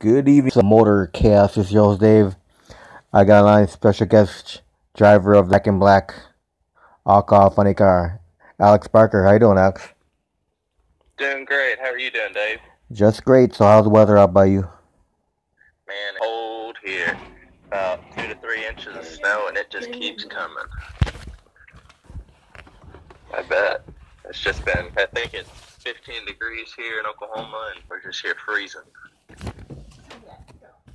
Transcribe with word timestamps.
Good 0.00 0.30
evening, 0.30 0.66
motor 0.66 1.10
chaos. 1.12 1.58
It's 1.58 1.70
yours, 1.70 1.98
Dave. 1.98 2.34
I 3.12 3.22
got 3.24 3.42
a 3.42 3.44
line 3.44 3.68
special 3.68 4.06
guest 4.06 4.62
driver 4.96 5.34
of 5.34 5.50
Back 5.50 5.66
in 5.66 5.78
Black, 5.78 6.14
Alcohol 7.06 7.50
Funny 7.50 7.74
Car, 7.74 8.18
Alex 8.58 8.88
Barker. 8.88 9.26
How 9.26 9.34
you 9.34 9.38
doing, 9.40 9.58
Alex? 9.58 9.86
Doing 11.18 11.44
great. 11.44 11.78
How 11.78 11.90
are 11.90 11.98
you 11.98 12.10
doing, 12.10 12.32
Dave? 12.32 12.60
Just 12.92 13.26
great. 13.26 13.54
So, 13.54 13.66
how's 13.66 13.84
the 13.84 13.90
weather 13.90 14.16
out 14.16 14.32
by 14.32 14.46
you? 14.46 14.62
Man, 15.86 16.14
cold 16.18 16.78
here. 16.82 17.18
About 17.66 18.00
two 18.16 18.26
to 18.26 18.34
three 18.36 18.66
inches 18.66 18.96
of 18.96 19.04
snow, 19.04 19.48
and 19.48 19.58
it 19.58 19.68
just 19.68 19.92
keeps 19.92 20.24
coming. 20.24 20.64
I 23.34 23.42
bet. 23.42 23.84
It's 24.24 24.40
just 24.40 24.64
been, 24.64 24.86
I 24.96 25.04
think 25.14 25.34
it's 25.34 25.50
15 25.50 26.24
degrees 26.24 26.72
here 26.74 27.00
in 27.00 27.04
Oklahoma, 27.04 27.72
and 27.74 27.84
we're 27.90 28.00
just 28.00 28.22
here 28.22 28.36
freezing. 28.46 28.80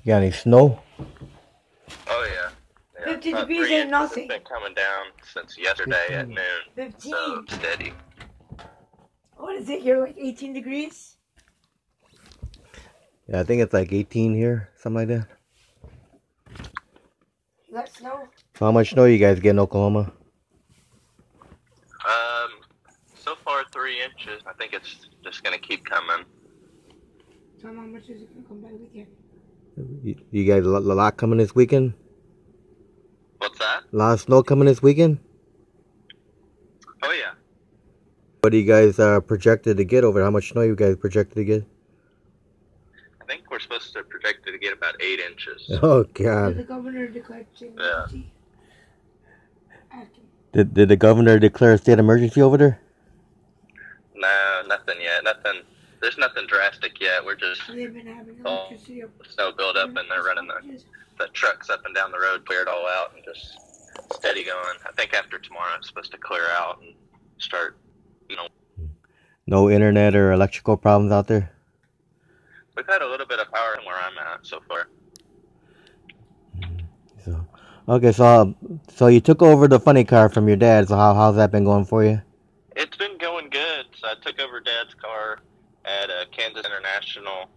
You 0.06 0.12
got 0.12 0.22
any 0.22 0.32
snow? 0.32 0.80
Oh, 2.08 2.28
yeah. 2.32 2.52
yeah 3.00 3.06
50 3.06 3.32
about 3.32 3.48
degrees 3.48 3.72
ain't 3.72 3.90
nothing. 3.90 4.26
It's 4.26 4.34
been 4.36 4.44
coming 4.44 4.76
down 4.76 5.06
since 5.34 5.58
yesterday 5.58 6.06
at 6.12 6.28
noon. 6.28 6.38
15. 6.76 7.12
So 7.12 7.44
steady. 7.48 7.92
What 9.38 9.56
is 9.56 9.68
it 9.68 9.82
here, 9.82 10.00
like 10.00 10.16
18 10.16 10.54
degrees? 10.54 11.18
Yeah, 13.28 13.40
I 13.40 13.44
think 13.46 13.64
it's 13.64 13.74
like 13.74 13.92
18 13.92 14.36
here, 14.36 14.70
something 14.78 15.08
like 15.08 15.08
that. 15.08 15.28
You 17.68 17.74
got 17.74 17.90
snow? 17.90 18.28
How 18.60 18.72
much 18.72 18.92
snow 18.92 19.06
you 19.06 19.18
guys 19.18 19.40
get 19.40 19.50
in 19.50 19.60
Oklahoma? 19.60 20.14
Um, 22.06 22.52
so 23.16 23.34
far 23.44 23.64
three 23.74 24.04
inches. 24.04 24.44
I 24.46 24.54
think 24.54 24.74
it's 24.74 25.10
just 25.24 25.44
gonna 25.44 25.58
keep 25.58 25.84
coming. 25.84 26.26
Tell 27.60 27.74
me 27.74 27.78
how 27.80 27.88
much 27.88 28.04
is 28.04 28.22
it 28.22 28.32
going 28.32 28.44
to 28.44 28.48
come 28.48 28.62
back 28.62 28.74
with 28.74 28.94
you? 28.94 29.08
You, 29.78 30.16
you 30.32 30.46
guys 30.46 30.66
a 30.66 30.70
lot, 30.70 30.84
a 30.84 30.94
lot 30.94 31.18
coming 31.18 31.38
this 31.40 31.54
weekend? 31.54 31.94
What's 33.40 33.60
that? 33.60 33.84
A 33.92 33.96
lot 33.96 34.14
of 34.14 34.22
snow 34.22 34.42
coming 34.44 34.66
this 34.68 34.82
weekend? 34.82 35.20
Oh 37.04 37.12
yeah. 37.12 37.34
What 38.42 38.52
do 38.52 38.58
you 38.58 38.66
guys 38.66 39.00
uh, 39.00 39.20
projected 39.20 39.78
to 39.78 39.84
get 39.84 40.04
over? 40.04 40.24
How 40.24 40.32
much 40.32 40.52
snow 40.52 40.62
you 40.62 40.76
guys 40.76 40.96
projected 40.96 41.36
to 41.36 41.44
get? 41.44 41.66
I 43.22 43.26
think 43.26 43.44
we're 43.52 43.60
supposed 43.60 43.92
to 43.94 44.04
project 44.04 44.48
it 44.48 44.52
to 44.52 44.58
get 44.60 44.74
about 44.74 45.02
eight 45.02 45.20
inches. 45.20 45.70
Oh 45.84 46.04
God! 46.14 46.50
Did 46.50 46.58
the 46.60 46.64
governor 46.64 47.08
declare 47.08 47.46
state 47.56 47.74
Yeah. 47.78 48.04
emergency? 48.06 48.32
Did 50.54 50.74
did 50.74 50.90
the 50.90 50.96
governor 50.96 51.38
declare 51.38 51.74
a 51.74 51.78
state 51.78 52.00
emergency 52.00 52.42
over 52.42 52.58
there? 52.58 52.80
No, 54.16 54.62
nothing 54.68 55.02
yet. 55.02 55.24
Nothing. 55.24 55.64
There's 56.06 56.20
nothing 56.20 56.46
drastic 56.46 57.02
yet. 57.02 57.26
We're 57.26 57.34
just 57.34 57.62
Have 57.62 57.76
they 57.76 57.88
been 57.88 58.06
having 58.06 58.36
Oh, 58.46 58.68
electricity 58.68 59.02
up? 59.02 59.10
snow 59.28 59.52
buildup, 59.52 59.88
and 59.88 59.98
they're 60.08 60.22
running 60.22 60.46
the, 60.48 60.80
the 61.18 61.28
trucks 61.30 61.72
up 61.72 61.84
and 61.84 61.96
down 61.96 62.12
the 62.12 62.20
road, 62.20 62.46
clear 62.46 62.62
it 62.62 62.68
all 62.68 62.86
out, 62.86 63.16
and 63.16 63.26
just 63.26 63.58
steady 64.14 64.44
going. 64.44 64.78
I 64.88 64.92
think 64.92 65.16
after 65.16 65.40
tomorrow, 65.40 65.74
it's 65.80 65.88
supposed 65.88 66.12
to 66.12 66.20
clear 66.20 66.46
out 66.56 66.80
and 66.84 66.94
start. 67.40 67.80
You 68.30 68.36
know, 68.36 68.48
No 69.48 69.68
internet 69.72 70.16
or 70.16 70.32
electrical 70.32 70.78
problems 70.78 71.12
out 71.12 71.26
there. 71.26 71.50
we've 72.78 72.86
had 72.86 73.02
a 73.02 73.08
little 73.10 73.26
bit 73.26 73.40
of 73.40 73.52
power 73.52 73.76
where 73.84 73.96
I'm 73.96 74.16
at 74.32 74.46
so 74.46 74.60
far. 74.68 74.88
So, 77.24 77.48
okay, 77.90 78.12
so 78.12 78.26
uh, 78.26 78.46
so 78.90 79.08
you 79.08 79.22
took 79.22 79.42
over 79.42 79.68
the 79.68 79.80
funny 79.80 80.04
car 80.04 80.30
from 80.30 80.48
your 80.48 80.58
dad. 80.58 80.88
So 80.88 80.98
how 80.98 81.16
how's 81.16 81.36
that 81.38 81.50
been 81.52 81.64
going 81.66 81.86
for 81.86 82.04
you? 82.04 82.22
It's 82.76 82.96
been 82.96 83.18
going 83.18 83.50
good. 83.50 83.88
So 83.98 84.08
I 84.10 84.14
took 84.22 84.40
over 84.40 84.60
Dad's 84.60 84.94
car 84.94 85.40
at 85.86 86.10
uh, 86.10 86.26
Kansas 86.32 86.66
International, 86.66 87.50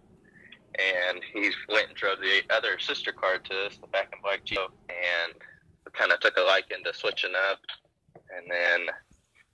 and 0.77 1.21
he 1.33 1.51
went 1.67 1.89
and 1.89 1.97
drove 1.97 2.19
the 2.19 2.41
other 2.53 2.79
sister 2.79 3.11
car 3.11 3.39
to 3.39 3.65
us, 3.65 3.77
the 3.77 3.87
Back 3.87 4.13
in 4.13 4.21
Black 4.21 4.45
Geo, 4.45 4.71
and 4.89 5.33
kind 5.93 6.11
of 6.11 6.19
took 6.19 6.37
a 6.37 6.41
liking 6.41 6.83
to 6.85 6.93
switching 6.93 7.33
up. 7.49 7.59
And 8.15 8.45
then 8.49 8.93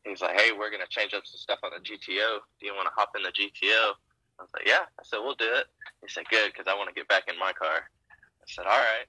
he's 0.03 0.21
like, 0.21 0.39
"Hey, 0.39 0.51
we're 0.51 0.69
gonna 0.69 0.87
change 0.89 1.13
up 1.13 1.25
some 1.25 1.39
stuff 1.39 1.59
on 1.63 1.71
the 1.71 1.79
GTO. 1.79 2.39
Do 2.59 2.65
you 2.65 2.75
want 2.75 2.87
to 2.87 2.93
hop 2.93 3.15
in 3.15 3.23
the 3.23 3.31
GTO?" 3.31 3.95
I 4.37 4.43
was 4.43 4.51
like, 4.53 4.67
"Yeah." 4.67 4.85
I 4.99 5.03
said, 5.03 5.19
"We'll 5.19 5.35
do 5.35 5.51
it." 5.53 5.67
He 6.01 6.09
said, 6.09 6.27
"Good, 6.29 6.51
because 6.51 6.67
I 6.67 6.75
want 6.75 6.89
to 6.89 6.95
get 6.95 7.07
back 7.07 7.29
in 7.29 7.39
my 7.39 7.53
car." 7.53 7.89
I 8.11 8.45
said, 8.47 8.65
"All 8.65 8.77
right." 8.77 9.07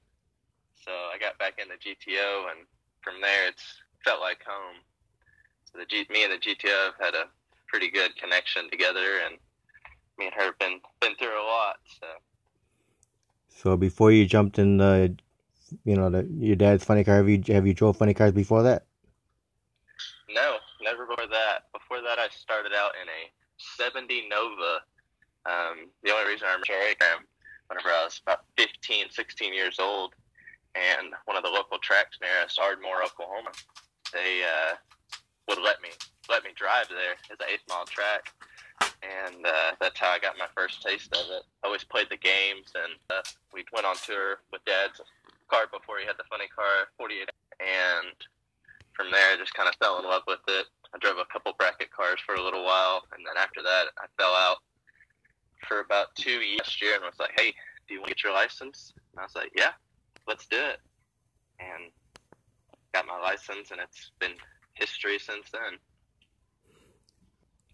So 0.76 0.93
I 0.93 1.19
got 1.19 1.38
back 1.38 1.59
in 1.59 1.69
the 1.69 1.75
GTO, 1.75 2.50
and 2.50 2.66
from 3.03 3.21
there, 3.21 3.49
it's 3.49 3.82
felt 4.05 4.21
like 4.21 4.43
home. 4.47 4.76
So 5.65 5.78
the 5.78 5.87
G, 5.87 6.06
me 6.10 6.22
and 6.22 6.32
the 6.32 6.38
GTO 6.38 6.93
have 6.94 6.99
had 7.00 7.15
a 7.15 7.28
pretty 7.66 7.91
good 7.91 8.16
connection 8.16 8.71
together, 8.71 9.19
and 9.26 9.38
me 10.19 10.27
and 10.27 10.34
her 10.34 10.44
have 10.44 10.59
been 10.59 10.81
been 11.00 11.15
through 11.16 11.41
a 11.41 11.44
lot. 11.47 11.77
So 12.00 12.06
So 13.49 13.77
before 13.77 14.12
you 14.12 14.27
jumped 14.27 14.59
in 14.59 14.77
the, 14.78 15.16
you 15.84 15.97
know, 15.97 16.10
the 16.10 16.27
your 16.38 16.56
dad's 16.56 16.84
funny 16.84 17.04
car, 17.04 17.16
have 17.16 17.28
you 17.28 17.43
have 17.49 17.66
you 17.66 17.75
drove 17.75 17.97
funny 17.97 18.15
cars 18.15 18.32
before 18.32 18.62
that? 18.62 18.87
no, 20.28 20.56
never 20.82 21.06
before 21.06 21.26
that. 21.28 21.71
Before 21.72 22.03
that, 22.03 22.19
I 22.19 22.28
started 22.28 22.72
out 22.76 22.93
in 23.00 23.09
a 23.09 23.31
'70 23.56 24.28
Nova. 24.28 24.81
Um, 25.47 25.88
the 26.03 26.12
only 26.12 26.32
reason 26.32 26.47
I 26.49 26.53
remember 26.53 26.66
Cherrygram 26.66 27.22
whenever 27.69 27.88
I 27.88 28.05
was 28.05 28.21
about 28.22 28.44
15, 28.56 29.10
16 29.10 29.55
years 29.55 29.78
old, 29.78 30.15
and 30.75 31.12
one 31.25 31.37
of 31.37 31.43
the 31.43 31.50
local 31.50 31.78
tracks 31.78 32.19
near 32.21 32.44
us, 32.44 32.59
Ardmore, 32.60 33.03
Oklahoma, 33.03 33.50
they 34.12 34.43
uh, 34.44 34.75
would 35.49 35.59
let 35.62 35.81
me 35.82 35.88
let 36.28 36.44
me 36.44 36.50
drive 36.55 36.88
there. 36.88 37.15
It's 37.31 37.41
an 37.41 37.47
eighth 37.53 37.62
mile 37.69 37.87
track, 37.87 38.32
and 39.02 39.44
uh, 39.44 39.76
that's 39.80 39.98
how 39.98 40.10
I 40.10 40.18
got 40.18 40.38
my 40.38 40.48
first 40.54 40.82
taste 40.82 41.12
of 41.12 41.26
it. 41.30 41.42
I 41.62 41.66
always 41.66 41.84
played 41.84 42.08
the 42.10 42.16
games, 42.16 42.72
and 42.74 42.94
uh, 43.10 43.22
we 43.52 43.64
went 43.72 43.86
on 43.86 43.96
tour 44.04 44.40
with 44.52 44.64
Dad's 44.64 45.00
car 45.48 45.66
before 45.70 45.98
he 45.98 46.06
had 46.06 46.16
the 46.18 46.28
funny 46.30 46.48
car, 46.48 46.88
48, 46.98 47.28
and 47.60 48.16
from 48.94 49.10
there 49.10 49.34
I 49.34 49.36
just 49.36 49.54
kind 49.54 49.68
of 49.68 49.74
fell 49.76 49.98
in 49.98 50.04
love 50.04 50.22
with 50.26 50.40
it. 50.48 50.66
I 50.94 50.98
drove 50.98 51.18
a 51.18 51.30
couple 51.32 51.52
bracket 51.58 51.90
cars 51.90 52.20
for 52.24 52.34
a 52.34 52.42
little 52.42 52.64
while, 52.64 53.02
and 53.12 53.24
then 53.26 53.36
after 53.36 53.62
that 53.62 53.92
I 53.98 54.06
fell 54.18 54.32
out 54.32 54.58
for 55.68 55.80
about 55.80 56.14
two 56.14 56.40
years 56.40 56.60
last 56.60 56.82
year, 56.82 56.94
and 56.94 57.04
was 57.04 57.20
like, 57.20 57.38
"Hey, 57.38 57.54
do 57.86 57.94
you 57.94 58.00
want 58.00 58.08
to 58.08 58.14
get 58.14 58.24
your 58.24 58.32
license?" 58.32 58.92
And 59.12 59.20
I 59.20 59.22
was 59.24 59.34
like, 59.34 59.52
"Yeah, 59.54 59.72
let's 60.26 60.46
do 60.46 60.58
it," 60.58 60.80
and 61.60 61.90
got 62.92 63.06
my 63.06 63.18
license, 63.20 63.70
and 63.70 63.80
it's 63.80 64.12
been 64.18 64.34
history 64.74 65.18
since 65.18 65.50
then. 65.50 65.78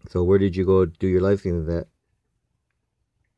So 0.09 0.23
where 0.23 0.39
did 0.39 0.55
you 0.55 0.65
go 0.65 0.85
do 0.85 1.07
your 1.07 1.21
licensing 1.21 1.75
at? 1.77 1.87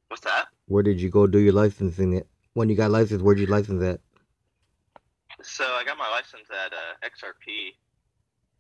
What's 0.08 0.24
that? 0.24 0.48
Where 0.68 0.84
did 0.84 1.00
you 1.00 1.10
go 1.10 1.28
do 1.28 1.40
your 1.40 1.54
licensing 1.54 2.18
at? 2.18 2.26
When 2.54 2.70
you 2.70 2.76
got 2.76 2.92
licensed, 2.92 3.24
where'd 3.24 3.40
you 3.40 3.46
license 3.48 3.84
at? 3.84 4.00
So 5.42 5.64
I 5.64 5.84
got 5.84 5.98
my 5.98 6.10
license 6.10 6.48
at 6.50 6.74
uh, 6.74 6.96
XRP, 7.04 7.74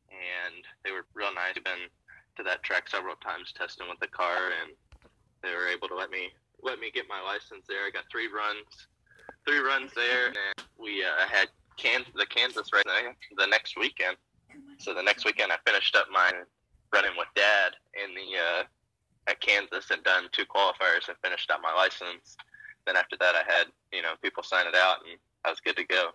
and 0.09 0.63
they 0.83 0.91
were 0.91 1.05
real 1.13 1.33
nice. 1.33 1.53
I've 1.57 1.63
been 1.63 1.89
to 2.37 2.43
that 2.43 2.61
track 2.63 2.89
several 2.89 3.15
times 3.15 3.53
testing 3.57 3.87
with 3.89 3.99
the 3.99 4.07
car, 4.07 4.51
and 4.61 4.73
they 5.41 5.55
were 5.55 5.67
able 5.67 5.87
to 5.87 5.95
let 5.95 6.09
me 6.11 6.29
let 6.61 6.79
me 6.79 6.91
get 6.93 7.05
my 7.07 7.21
license 7.21 7.65
there. 7.67 7.85
I 7.87 7.91
got 7.91 8.03
three 8.11 8.27
runs, 8.27 8.87
three 9.47 9.59
runs 9.59 9.91
there, 9.95 10.27
and 10.27 10.65
we 10.77 11.03
uh, 11.03 11.25
had 11.27 11.47
Kansas, 11.77 12.11
the 12.15 12.25
Kansas 12.25 12.71
race 12.73 12.83
the- 12.85 13.35
the 13.43 13.47
next 13.47 13.77
weekend. 13.77 14.17
So 14.79 14.93
the 14.93 15.03
next 15.03 15.25
weekend, 15.25 15.51
I 15.51 15.57
finished 15.65 15.95
up 15.95 16.07
my 16.11 16.31
running 16.93 17.11
with 17.17 17.27
Dad 17.35 17.73
in 17.93 18.13
the 18.13 18.39
uh, 18.39 18.63
at 19.27 19.39
Kansas 19.41 19.89
and 19.91 20.03
done 20.03 20.25
two 20.31 20.45
qualifiers 20.45 21.07
and 21.07 21.17
finished 21.23 21.49
out 21.51 21.61
my 21.61 21.73
license. 21.73 22.37
Then 22.85 22.95
after 22.95 23.17
that, 23.19 23.35
I 23.35 23.43
had 23.51 23.67
you 23.91 24.01
know 24.01 24.13
people 24.21 24.43
sign 24.43 24.67
it 24.67 24.75
out, 24.75 24.97
and 25.09 25.17
I 25.43 25.49
was 25.49 25.59
good 25.59 25.75
to 25.77 25.83
go. 25.83 26.09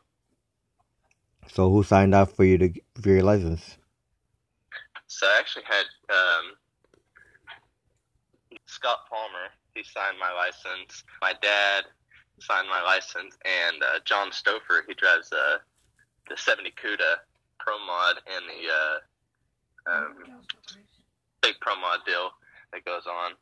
So 1.49 1.71
who 1.71 1.83
signed 1.83 2.15
off 2.15 2.33
for 2.33 2.45
you 2.45 2.59
to 2.59 2.73
for 3.01 3.09
your 3.11 3.23
license? 3.23 3.79
So 5.07 5.27
I 5.27 5.37
actually 5.41 5.65
had 5.67 5.87
um, 6.09 6.55
Scott 8.67 8.99
Palmer. 9.09 9.51
He 9.75 9.83
signed 9.83 10.19
my 10.19 10.33
license. 10.33 11.05
My 11.21 11.33
dad 11.43 11.85
signed 12.39 12.69
my 12.69 12.83
license, 12.83 13.37
and 13.45 13.83
uh, 13.83 13.99
John 14.05 14.31
Stouffer. 14.31 14.83
He 14.87 14.95
drives 14.95 15.33
uh, 15.33 15.59
the 16.29 16.37
70 16.37 16.71
CUDA 16.73 17.17
Pro 17.59 17.79
Mod 17.85 18.17
and 18.27 18.45
the 18.47 18.71
uh, 18.71 18.99
um, 19.87 20.17
big 21.43 21.55
Pro 21.61 21.77
Mod 21.77 22.01
deal 22.07 22.31
that 22.73 22.85
goes 22.85 23.07
on 23.07 23.33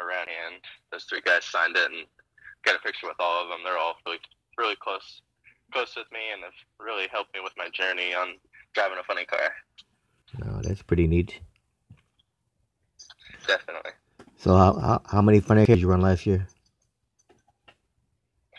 around. 0.00 0.28
And 0.28 0.60
those 0.90 1.04
three 1.04 1.20
guys 1.24 1.44
signed 1.44 1.76
it, 1.76 1.90
and 1.90 2.06
got 2.64 2.76
a 2.76 2.78
picture 2.80 3.06
with 3.06 3.16
all 3.20 3.42
of 3.42 3.48
them. 3.48 3.60
They're 3.64 3.78
all 3.78 3.96
really, 4.06 4.20
really 4.58 4.76
close, 4.76 5.22
close 5.72 5.94
with 5.96 6.10
me, 6.12 6.20
and 6.32 6.42
have 6.42 6.52
really 6.78 7.08
helped 7.10 7.34
me 7.34 7.40
with 7.42 7.54
my 7.56 7.68
journey 7.72 8.14
on 8.14 8.34
driving 8.74 8.98
a 8.98 9.04
funny 9.04 9.24
car. 9.24 9.54
No, 10.38 10.60
that's 10.62 10.82
pretty 10.82 11.06
neat. 11.06 11.40
Definitely. 13.46 13.90
So 14.36 14.56
how 14.56 14.78
how, 14.78 15.02
how 15.10 15.22
many 15.22 15.40
funny 15.40 15.66
cars 15.66 15.80
you 15.80 15.88
run 15.88 16.00
last 16.00 16.26
year? 16.26 16.46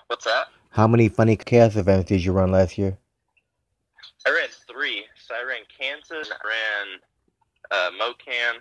What's 0.07 0.25
that? 0.25 0.47
How 0.69 0.87
many 0.87 1.09
funny 1.09 1.35
chaos 1.35 1.75
events 1.75 2.09
did 2.09 2.23
you 2.23 2.31
run 2.31 2.51
last 2.51 2.77
year? 2.77 2.97
I 4.25 4.31
ran 4.31 4.49
three. 4.67 5.05
So 5.15 5.35
I 5.35 5.43
ran 5.47 5.61
Kansas, 5.77 6.31
I 6.31 6.47
ran 6.47 6.99
uh, 7.71 7.89
Mo-Kan, 7.97 8.55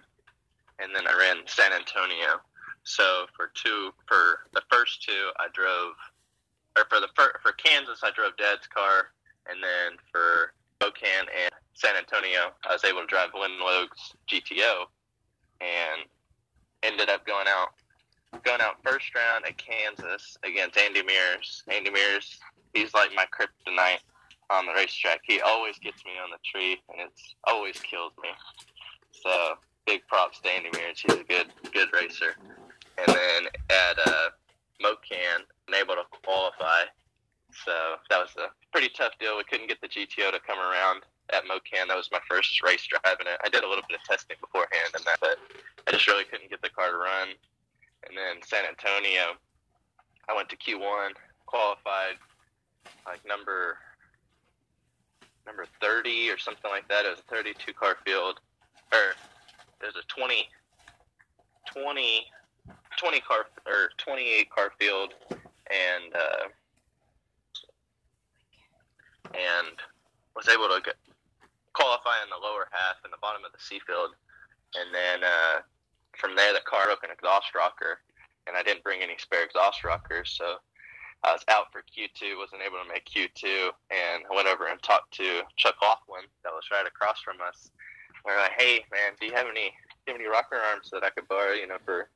and 0.82 0.94
then 0.94 1.06
I 1.06 1.16
ran 1.16 1.44
San 1.46 1.72
Antonio. 1.72 2.40
So 2.84 3.26
for 3.36 3.50
two, 3.54 3.92
for 4.06 4.40
the 4.52 4.62
first 4.70 5.02
two, 5.02 5.30
I 5.38 5.46
drove, 5.52 5.94
or 6.76 6.84
for 6.90 7.00
the 7.00 7.08
fir- 7.14 7.38
for 7.42 7.52
Kansas, 7.52 8.00
I 8.02 8.10
drove 8.10 8.36
Dad's 8.36 8.66
car, 8.66 9.12
and 9.48 9.62
then 9.62 9.98
for 10.10 10.52
Spokane 10.80 11.28
and 11.44 11.52
San 11.74 11.96
Antonio, 11.96 12.52
I 12.68 12.72
was 12.72 12.84
able 12.84 13.00
to 13.02 13.06
drive 13.06 13.30
Lynn 13.34 13.60
Logue's 13.60 14.14
GTO, 14.28 14.86
and 15.60 16.02
ended 16.82 17.08
up 17.08 17.24
going 17.24 17.46
out 17.48 17.70
going 18.44 18.60
out 18.60 18.76
first 18.82 19.14
round 19.14 19.44
at 19.46 19.58
Kansas 19.58 20.36
against 20.42 20.78
Andy 20.78 21.02
Mears. 21.02 21.62
Andy 21.68 21.90
Mears, 21.90 22.38
he's 22.72 22.94
like 22.94 23.10
my 23.14 23.26
kryptonite 23.26 24.00
on 24.50 24.66
the 24.66 24.72
racetrack. 24.72 25.20
He 25.22 25.40
always 25.40 25.78
gets 25.78 26.04
me 26.04 26.12
on 26.22 26.30
the 26.30 26.38
tree, 26.44 26.80
and 26.88 27.00
it's 27.00 27.34
always 27.44 27.78
kills 27.78 28.12
me. 28.22 28.30
So 29.22 29.58
big 29.86 30.06
props 30.06 30.40
to 30.40 30.48
Andy 30.48 30.70
Mears. 30.74 30.98
She's 30.98 31.14
a 31.14 31.24
good 31.24 31.48
good 31.72 31.88
racer. 31.92 32.36
And 32.98 33.08
then 33.08 33.46
at 33.70 33.98
uh, 34.06 34.28
Mo-Kan, 34.80 35.40
been 35.66 35.76
able 35.76 35.94
to 35.94 36.04
qualify. 36.22 36.84
So 37.64 37.72
that 38.10 38.18
was 38.18 38.30
a 38.36 38.52
pretty 38.70 38.90
tough 38.94 39.12
deal. 39.18 39.36
We 39.36 39.44
couldn't 39.44 39.68
get 39.68 39.80
the 39.80 39.88
GTO 39.88 40.30
to 40.32 40.40
come 40.40 40.58
around 40.58 41.02
at 41.32 41.46
Mo-Kan. 41.46 41.88
That 41.88 41.96
was 41.96 42.08
my 42.12 42.20
first 42.28 42.62
race 42.62 42.86
driving 42.86 43.26
it. 43.26 43.40
I 43.44 43.48
did 43.48 43.64
a 43.64 43.68
little 43.68 43.84
bit 43.88 43.98
of 43.98 44.04
testing 44.04 44.36
beforehand 44.40 44.92
and 44.94 45.04
that, 45.04 45.18
but 45.20 45.38
I 45.86 45.92
just 45.92 46.06
really 46.06 46.24
couldn't 46.24 46.50
get 46.50 46.60
the 46.62 46.70
car 46.70 46.90
to 46.90 46.96
run. 46.96 47.28
And 48.08 48.16
then 48.16 48.42
San 48.44 48.64
Antonio, 48.66 49.36
I 50.28 50.34
went 50.36 50.48
to 50.50 50.56
Q1, 50.56 51.12
qualified 51.46 52.16
like 53.06 53.20
number 53.26 53.78
number 55.46 55.66
30 55.80 56.30
or 56.30 56.38
something 56.38 56.70
like 56.70 56.88
that. 56.88 57.04
It 57.04 57.10
was 57.10 57.20
a 57.20 57.34
32 57.34 57.72
car 57.72 57.96
field, 58.04 58.40
or 58.92 59.14
there's 59.82 59.96
a 59.96 60.06
20, 60.06 60.48
20, 61.74 62.26
20 62.96 63.20
car 63.20 63.46
or 63.66 63.90
28 63.98 64.50
car 64.50 64.72
field, 64.78 65.14
and 65.30 66.14
uh, 66.14 66.46
and 69.34 69.76
was 70.36 70.48
able 70.48 70.68
to 70.68 70.80
get, 70.84 70.94
qualify 71.74 72.22
in 72.22 72.30
the 72.30 72.40
lower 72.40 72.68
half 72.70 72.96
in 73.04 73.10
the 73.10 73.20
bottom 73.20 73.42
of 73.44 73.52
the 73.52 73.58
C 73.58 73.80
field, 73.86 74.14
and 74.78 74.94
then 74.94 75.24
uh, 75.24 75.60
from 76.16 76.36
there 76.36 76.52
the 76.54 76.64
car 76.64 76.86
broke 76.86 77.04
an 77.04 77.10
exhaust 77.10 77.54
rocker, 77.54 77.98
and 78.46 78.56
I 78.56 78.62
didn't 78.62 78.84
bring 78.84 79.02
any 79.02 79.16
spare 79.18 79.44
exhaust 79.44 79.84
rockers, 79.84 80.30
so 80.30 80.56
I 81.24 81.32
was 81.32 81.44
out 81.48 81.70
for 81.70 81.82
Q2, 81.82 82.38
wasn't 82.38 82.62
able 82.66 82.82
to 82.82 82.88
make 82.88 83.06
Q2, 83.06 83.70
and 83.90 84.24
I 84.30 84.34
went 84.34 84.48
over 84.48 84.66
and 84.66 84.82
talked 84.82 85.14
to 85.14 85.42
Chuck 85.56 85.76
Laughlin 85.82 86.26
that 86.42 86.52
was 86.52 86.66
right 86.70 86.86
across 86.86 87.20
from 87.22 87.36
us. 87.46 87.70
We 88.24 88.32
are 88.32 88.40
like, 88.40 88.52
hey 88.58 88.84
man, 88.92 89.12
do 89.20 89.26
you 89.26 89.32
have 89.34 89.46
any 89.46 89.72
do 90.06 90.12
you 90.12 90.12
have 90.12 90.20
any 90.20 90.28
rocker 90.28 90.56
arms 90.56 90.90
that 90.92 91.04
I 91.04 91.10
could 91.10 91.28
borrow, 91.28 91.52
you 91.52 91.66
know, 91.66 91.78
for 91.84 92.08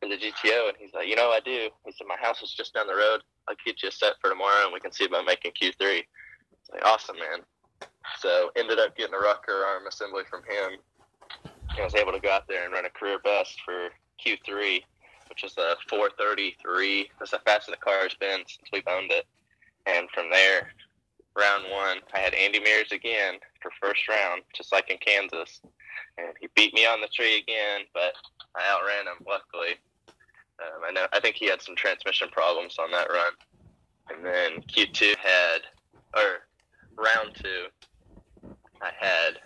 for 0.00 0.08
the 0.08 0.16
GTO? 0.16 0.68
And 0.68 0.76
he's 0.78 0.94
like, 0.94 1.08
you 1.08 1.16
know, 1.16 1.30
I 1.30 1.40
do. 1.44 1.68
He 1.84 1.92
said 1.92 2.06
my 2.08 2.16
house 2.20 2.42
is 2.42 2.52
just 2.52 2.74
down 2.74 2.86
the 2.86 2.94
road. 2.94 3.20
I'll 3.48 3.56
get 3.64 3.82
you 3.82 3.88
a 3.88 3.92
set 3.92 4.14
for 4.20 4.30
tomorrow, 4.30 4.64
and 4.64 4.72
we 4.72 4.80
can 4.80 4.92
see 4.92 5.04
about 5.04 5.26
making 5.26 5.52
Q3. 5.60 6.02
Like, 6.72 6.86
awesome, 6.86 7.16
man. 7.16 7.40
So 8.18 8.50
ended 8.56 8.78
up 8.78 8.96
getting 8.96 9.14
a 9.14 9.18
rocker 9.18 9.52
arm 9.52 9.86
assembly 9.86 10.22
from 10.28 10.40
him. 10.40 10.78
I 11.78 11.84
was 11.84 11.94
able 11.94 12.12
to 12.12 12.20
go 12.20 12.30
out 12.30 12.46
there 12.48 12.64
and 12.64 12.72
run 12.72 12.84
a 12.84 12.90
career 12.90 13.18
best 13.24 13.60
for 13.64 13.88
Q3, 14.24 14.82
which 15.28 15.44
is 15.44 15.56
a 15.58 15.76
433. 15.88 17.08
That's 17.18 17.30
the 17.30 17.40
fastest 17.44 17.70
the 17.70 17.76
car 17.76 18.02
has 18.02 18.14
been 18.14 18.44
since 18.46 18.68
we've 18.72 18.86
owned 18.88 19.10
it. 19.10 19.26
And 19.86 20.08
from 20.14 20.30
there, 20.30 20.68
round 21.36 21.64
one, 21.70 21.98
I 22.14 22.18
had 22.18 22.34
Andy 22.34 22.60
Mears 22.60 22.92
again 22.92 23.38
for 23.62 23.70
first 23.80 24.08
round, 24.08 24.42
just 24.54 24.72
like 24.72 24.90
in 24.90 24.98
Kansas. 24.98 25.60
And 26.18 26.28
he 26.40 26.48
beat 26.54 26.74
me 26.74 26.84
on 26.86 27.00
the 27.00 27.08
tree 27.08 27.38
again, 27.38 27.82
but 27.94 28.14
I 28.56 28.62
outran 28.72 29.06
him, 29.06 29.24
luckily. 29.26 29.76
Um, 30.60 30.82
I 30.86 30.92
know. 30.92 31.06
I 31.12 31.20
think 31.20 31.36
he 31.36 31.46
had 31.46 31.62
some 31.62 31.76
transmission 31.76 32.28
problems 32.30 32.76
on 32.78 32.90
that 32.90 33.08
run. 33.10 33.32
And 34.10 34.24
then 34.24 34.62
Q2 34.62 35.16
had, 35.16 35.62
or 36.14 36.46
round 36.96 37.36
two, 37.36 37.66
I 38.80 38.90
had 38.98 39.38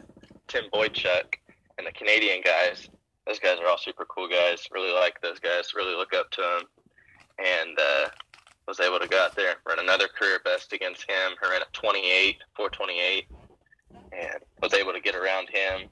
Tim 0.49 0.65
Boychuk 0.73 1.35
and 1.79 1.87
the 1.87 1.93
Canadian 1.93 2.43
guys. 2.43 2.89
Those 3.27 3.39
guys 3.39 3.59
are 3.61 3.67
all 3.67 3.79
super 3.79 4.05
cool 4.07 4.29
guys. 4.29 4.67
Really 4.73 4.93
like 4.93 5.21
those 5.21 5.39
guys. 5.39 5.75
Really 5.75 5.95
look 5.95 6.15
up 6.15 6.31
to 6.33 6.41
them. 6.41 6.63
And 7.39 7.79
uh, 7.79 8.09
was 8.67 8.81
able 8.81 8.99
to 8.99 9.07
go 9.07 9.19
out 9.19 9.37
there 9.37 9.57
run 9.67 9.79
another 9.79 10.09
career 10.09 10.41
best 10.45 10.73
against 10.73 11.03
him. 11.09 11.37
I 11.43 11.51
ran 11.51 11.63
a 11.63 11.67
28, 11.73 12.39
428, 12.57 13.29
and 13.93 14.41
was 14.63 14.75
able 14.75 14.93
to 14.93 15.01
get 15.01 15.15
around 15.15 15.49
him. 15.49 15.89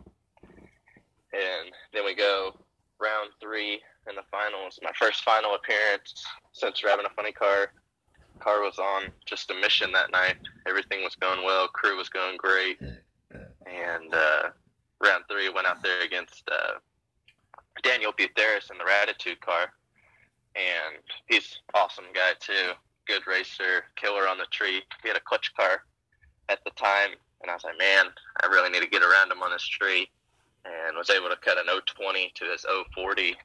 And 1.33 1.73
then 1.93 2.05
we 2.05 2.15
go 2.15 2.57
round 3.01 3.31
three 3.41 3.81
in 4.09 4.15
the 4.15 4.23
finals. 4.31 4.79
My 4.83 4.93
first 4.99 5.23
final 5.23 5.55
appearance 5.55 6.25
since 6.53 6.79
driving 6.79 7.07
a 7.07 7.15
funny 7.15 7.33
car. 7.33 7.73
Car 8.41 8.63
was 8.63 8.79
on 8.79 9.11
just 9.27 9.51
a 9.51 9.55
mission 9.55 9.93
that 9.93 10.11
night. 10.11 10.37
Everything 10.67 11.03
was 11.03 11.15
going 11.17 11.45
well. 11.45 11.69
Crew 11.69 11.97
was 11.97 12.09
going 12.09 12.37
great. 12.37 12.79
And 12.81 14.13
uh, 14.13 14.51
round 15.03 15.25
three 15.31 15.49
went 15.49 15.67
out 15.67 15.83
there 15.83 16.03
against 16.03 16.49
uh, 16.51 16.79
Daniel 17.83 18.13
Butheris 18.13 18.71
in 18.71 18.79
the 18.79 18.85
Ratitude 18.85 19.41
car. 19.41 19.73
And 20.57 21.03
he's 21.27 21.59
awesome 21.75 22.05
guy 22.15 22.33
too. 22.39 22.73
Good 23.07 23.27
racer, 23.27 23.85
killer 23.97 24.29
on 24.29 24.39
the 24.39 24.47
tree. 24.51 24.83
He 25.03 25.09
had 25.09 25.17
a 25.17 25.21
clutch 25.21 25.53
car 25.55 25.83
at 26.49 26.63
the 26.65 26.71
time. 26.71 27.17
And 27.45 27.51
I 27.51 27.55
was 27.55 27.65
like, 27.65 27.79
man, 27.79 28.07
I 28.43 28.47
really 28.47 28.71
need 28.71 28.81
to 28.81 28.89
get 28.89 29.03
around 29.03 29.31
him 29.31 29.43
on 29.43 29.51
this 29.53 29.69
tree 29.69 30.09
and 30.65 30.97
was 30.97 31.11
able 31.11 31.29
to 31.29 31.37
cut 31.37 31.59
an 31.59 31.67
020 31.67 32.33
to 32.37 32.45
his 32.47 32.65
040 32.95 33.37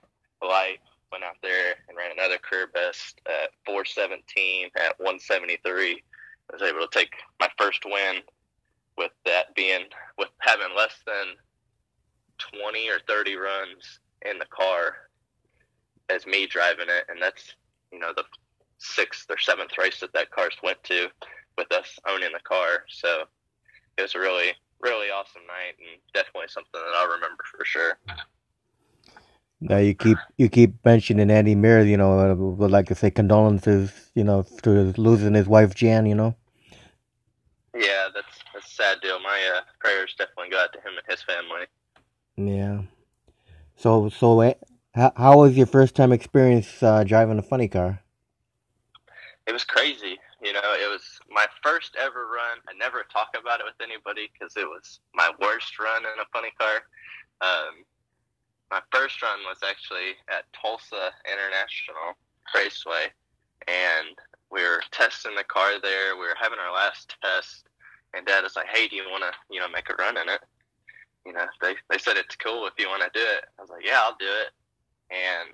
light. 0.41 0.79
Went 1.11 1.25
out 1.25 1.35
there 1.43 1.75
and 1.89 1.97
ran 1.97 2.11
another 2.13 2.37
career 2.37 2.67
best 2.73 3.19
at 3.25 3.51
417 3.65 4.69
at 4.77 4.97
173. 4.99 5.91
I 5.91 6.53
was 6.53 6.61
able 6.61 6.79
to 6.79 6.97
take 6.97 7.11
my 7.41 7.49
first 7.57 7.83
win 7.83 8.21
with 8.97 9.11
that 9.25 9.53
being 9.53 9.83
with 10.17 10.29
having 10.39 10.73
less 10.77 10.95
than 11.05 11.35
20 12.37 12.89
or 12.89 12.99
30 13.05 13.35
runs 13.35 13.99
in 14.31 14.39
the 14.39 14.45
car 14.45 14.95
as 16.09 16.25
me 16.25 16.47
driving 16.47 16.87
it, 16.87 17.03
and 17.09 17.21
that's 17.21 17.53
you 17.91 17.99
know 17.99 18.13
the 18.15 18.23
sixth 18.77 19.25
or 19.29 19.37
seventh 19.37 19.77
race 19.77 19.99
that 19.99 20.13
that 20.13 20.31
car's 20.31 20.55
went 20.63 20.81
to 20.83 21.09
with 21.57 21.69
us 21.73 21.99
owning 22.07 22.31
the 22.31 22.39
car. 22.39 22.85
So 22.87 23.25
it 23.99 24.01
was 24.03 24.15
a 24.15 24.19
really 24.19 24.53
really 24.81 25.07
awesome 25.09 25.41
night 25.45 25.75
and 25.77 26.01
definitely 26.13 26.47
something 26.47 26.71
that 26.73 26.95
I'll 26.97 27.11
remember 27.11 27.43
for 27.51 27.65
sure. 27.65 27.99
Now 29.61 29.77
you 29.77 29.93
keep 29.93 30.17
you 30.37 30.47
keep 30.47 30.73
mentioning 30.85 31.29
Andy 31.29 31.53
Mir, 31.53 31.83
you 31.83 31.97
know, 31.97 32.33
would 32.33 32.71
like 32.71 32.87
to 32.87 32.95
say 32.95 33.11
condolences, 33.11 34.11
you 34.15 34.23
know, 34.23 34.43
to 34.63 34.93
losing 34.97 35.33
his 35.33 35.47
wife 35.47 35.75
Jan, 35.75 36.05
you 36.05 36.15
know. 36.15 36.35
Yeah, 37.75 38.07
that's 38.13 38.39
that's 38.53 38.71
a 38.71 38.73
sad 38.73 39.01
deal. 39.01 39.19
My 39.19 39.57
uh, 39.57 39.61
prayers 39.79 40.15
definitely 40.17 40.49
go 40.49 40.61
out 40.61 40.71
to 40.73 40.79
him 40.79 40.93
and 40.95 41.05
his 41.09 41.21
family. 41.23 41.65
Yeah. 42.37 42.83
So 43.75 44.07
so 44.07 44.39
eh, 44.39 44.53
how 44.95 45.11
how 45.17 45.39
was 45.39 45.57
your 45.57 45.67
first 45.67 45.93
time 45.93 46.13
experience 46.13 46.81
uh, 46.81 47.03
driving 47.03 47.37
a 47.37 47.43
funny 47.43 47.67
car? 47.67 48.01
It 49.45 49.51
was 49.51 49.65
crazy. 49.65 50.17
You 50.41 50.53
know, 50.53 50.61
it 50.63 50.89
was 50.89 51.03
my 51.31 51.45
first 51.63 51.95
ever 51.99 52.27
run. 52.27 52.59
I 52.67 52.73
never 52.77 53.05
talk 53.11 53.29
about 53.39 53.59
it 53.59 53.65
with 53.65 53.79
anybody 53.81 54.29
because 54.33 54.57
it 54.57 54.65
was 54.65 54.99
my 55.13 55.31
worst 55.39 55.77
run 55.79 56.01
in 56.01 56.19
a 56.19 56.29
funny 56.33 56.51
car. 56.59 56.81
Um, 57.41 57.85
my 58.71 58.81
first 58.91 59.21
run 59.21 59.39
was 59.47 59.59
actually 59.67 60.17
at 60.29 60.45
Tulsa 60.53 61.11
International 61.25 62.17
Raceway, 62.53 63.09
and 63.67 64.17
we 64.51 64.61
were 64.61 64.81
testing 64.91 65.35
the 65.35 65.43
car 65.43 65.79
there. 65.81 66.15
We 66.15 66.25
were 66.25 66.37
having 66.39 66.59
our 66.59 66.73
last 66.73 67.15
test, 67.21 67.67
and 68.13 68.25
Dad 68.25 68.43
was 68.43 68.55
like, 68.55 68.67
"Hey, 68.67 68.87
do 68.87 68.95
you 68.95 69.09
want 69.09 69.23
to, 69.23 69.33
you 69.49 69.59
know, 69.59 69.69
make 69.69 69.89
a 69.89 69.95
run 69.95 70.17
in 70.17 70.29
it?" 70.29 70.41
You 71.25 71.33
know, 71.33 71.45
they 71.61 71.75
they 71.89 71.97
said 71.97 72.17
it's 72.17 72.35
cool 72.35 72.65
if 72.67 72.73
you 72.77 72.87
want 72.87 73.03
to 73.03 73.11
do 73.13 73.25
it. 73.25 73.45
I 73.57 73.61
was 73.61 73.69
like, 73.69 73.85
"Yeah, 73.85 73.99
I'll 74.01 74.17
do 74.19 74.29
it." 74.29 74.51
And 75.09 75.49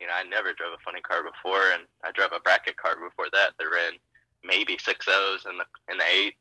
you 0.00 0.06
know, 0.06 0.12
I 0.14 0.22
never 0.24 0.52
drove 0.52 0.72
a 0.72 0.82
funny 0.84 1.00
car 1.00 1.22
before, 1.22 1.72
and 1.74 1.82
I 2.04 2.12
drove 2.12 2.32
a 2.32 2.40
bracket 2.40 2.76
car 2.76 2.94
before 2.96 3.26
that. 3.32 3.52
That 3.58 3.66
ran 3.66 3.98
maybe 4.44 4.78
six 4.78 5.06
O's 5.08 5.46
in 5.48 5.58
the 5.58 5.64
in 5.90 5.98
the 5.98 6.04
eight, 6.04 6.34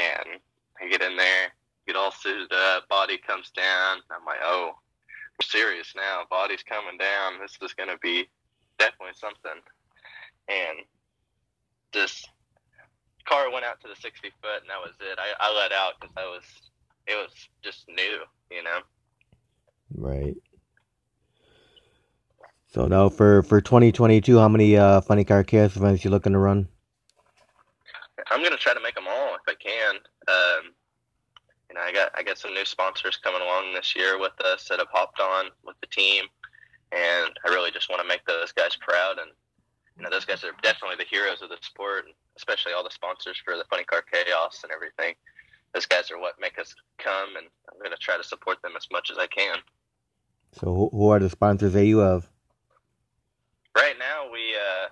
and 0.00 0.40
I 0.80 0.88
get 0.88 1.02
in 1.02 1.16
there, 1.16 1.52
get 1.86 1.96
all 1.96 2.12
suited 2.12 2.52
up, 2.52 2.88
body 2.88 3.18
comes 3.18 3.50
down. 3.50 3.98
I'm 4.10 4.24
like, 4.24 4.40
"Oh." 4.42 4.74
we're 5.32 5.46
serious 5.46 5.92
now. 5.96 6.22
Body's 6.30 6.62
coming 6.62 6.98
down. 6.98 7.40
This 7.40 7.56
is 7.62 7.74
going 7.74 7.88
to 7.88 7.98
be 7.98 8.28
definitely 8.78 9.14
something. 9.14 9.60
And 10.48 10.78
this 11.92 12.24
car 13.24 13.50
went 13.50 13.64
out 13.64 13.80
to 13.82 13.88
the 13.88 13.96
60 13.96 14.30
foot, 14.42 14.60
and 14.60 14.70
that 14.70 14.80
was 14.80 14.94
it. 15.00 15.18
I, 15.18 15.32
I 15.40 15.54
let 15.54 15.72
out 15.72 15.94
because 16.00 16.14
I 16.16 16.24
was, 16.26 16.44
it 17.06 17.14
was 17.14 17.32
just 17.62 17.88
new, 17.88 18.20
you 18.50 18.62
know. 18.62 18.80
Right. 19.94 20.36
So 22.72 22.86
now 22.86 23.10
for 23.10 23.42
for 23.42 23.60
2022, 23.60 24.38
how 24.38 24.48
many 24.48 24.78
uh, 24.78 25.02
funny 25.02 25.24
car 25.24 25.44
chaos 25.44 25.76
events 25.76 26.04
you 26.04 26.10
looking 26.10 26.32
to 26.32 26.38
run? 26.38 26.68
I'm 28.30 28.42
gonna 28.42 28.56
try 28.56 28.74
to 28.74 28.80
make 28.80 28.94
them 28.94 29.08
all 29.08 29.34
if 29.34 29.42
I 29.46 29.54
can. 29.54 29.94
Um, 30.28 30.74
you 31.68 31.74
know, 31.74 31.80
I 31.80 31.92
got 31.92 32.12
I 32.14 32.22
got 32.22 32.38
some 32.38 32.54
new 32.54 32.64
sponsors 32.64 33.16
coming 33.16 33.40
along 33.42 33.72
this 33.72 33.96
year 33.96 34.18
with 34.18 34.38
us 34.44 34.68
that 34.68 34.78
have 34.78 34.92
hopped 34.92 35.20
on 35.20 35.46
with 35.64 35.76
the 35.80 35.86
team, 35.86 36.24
and 36.92 37.32
I 37.46 37.48
really 37.48 37.70
just 37.70 37.88
want 37.88 38.02
to 38.02 38.08
make 38.08 38.24
those 38.26 38.52
guys 38.52 38.76
proud. 38.76 39.18
And 39.18 39.30
you 39.96 40.02
know, 40.02 40.10
those 40.10 40.24
guys 40.24 40.44
are 40.44 40.52
definitely 40.62 40.96
the 40.96 41.08
heroes 41.10 41.42
of 41.42 41.48
the 41.48 41.56
sport, 41.62 42.04
and 42.06 42.14
especially 42.36 42.72
all 42.72 42.84
the 42.84 42.90
sponsors 42.90 43.40
for 43.44 43.56
the 43.56 43.64
Funny 43.70 43.84
Car 43.84 44.02
Chaos 44.02 44.60
and 44.62 44.72
everything. 44.72 45.14
Those 45.74 45.86
guys 45.86 46.10
are 46.10 46.20
what 46.20 46.34
make 46.40 46.58
us 46.58 46.74
come, 46.98 47.36
and 47.36 47.46
I'm 47.70 47.78
going 47.78 47.92
to 47.92 47.96
try 47.96 48.18
to 48.18 48.24
support 48.24 48.60
them 48.60 48.72
as 48.76 48.86
much 48.92 49.10
as 49.10 49.16
I 49.16 49.26
can. 49.26 49.56
So 50.52 50.74
who, 50.74 50.90
who 50.92 51.08
are 51.08 51.18
the 51.18 51.30
sponsors 51.30 51.72
that 51.72 51.86
you 51.86 51.98
have? 51.98 52.28
Right 53.74 53.94
now, 53.98 54.30
we 54.30 54.54
uh, 54.54 54.88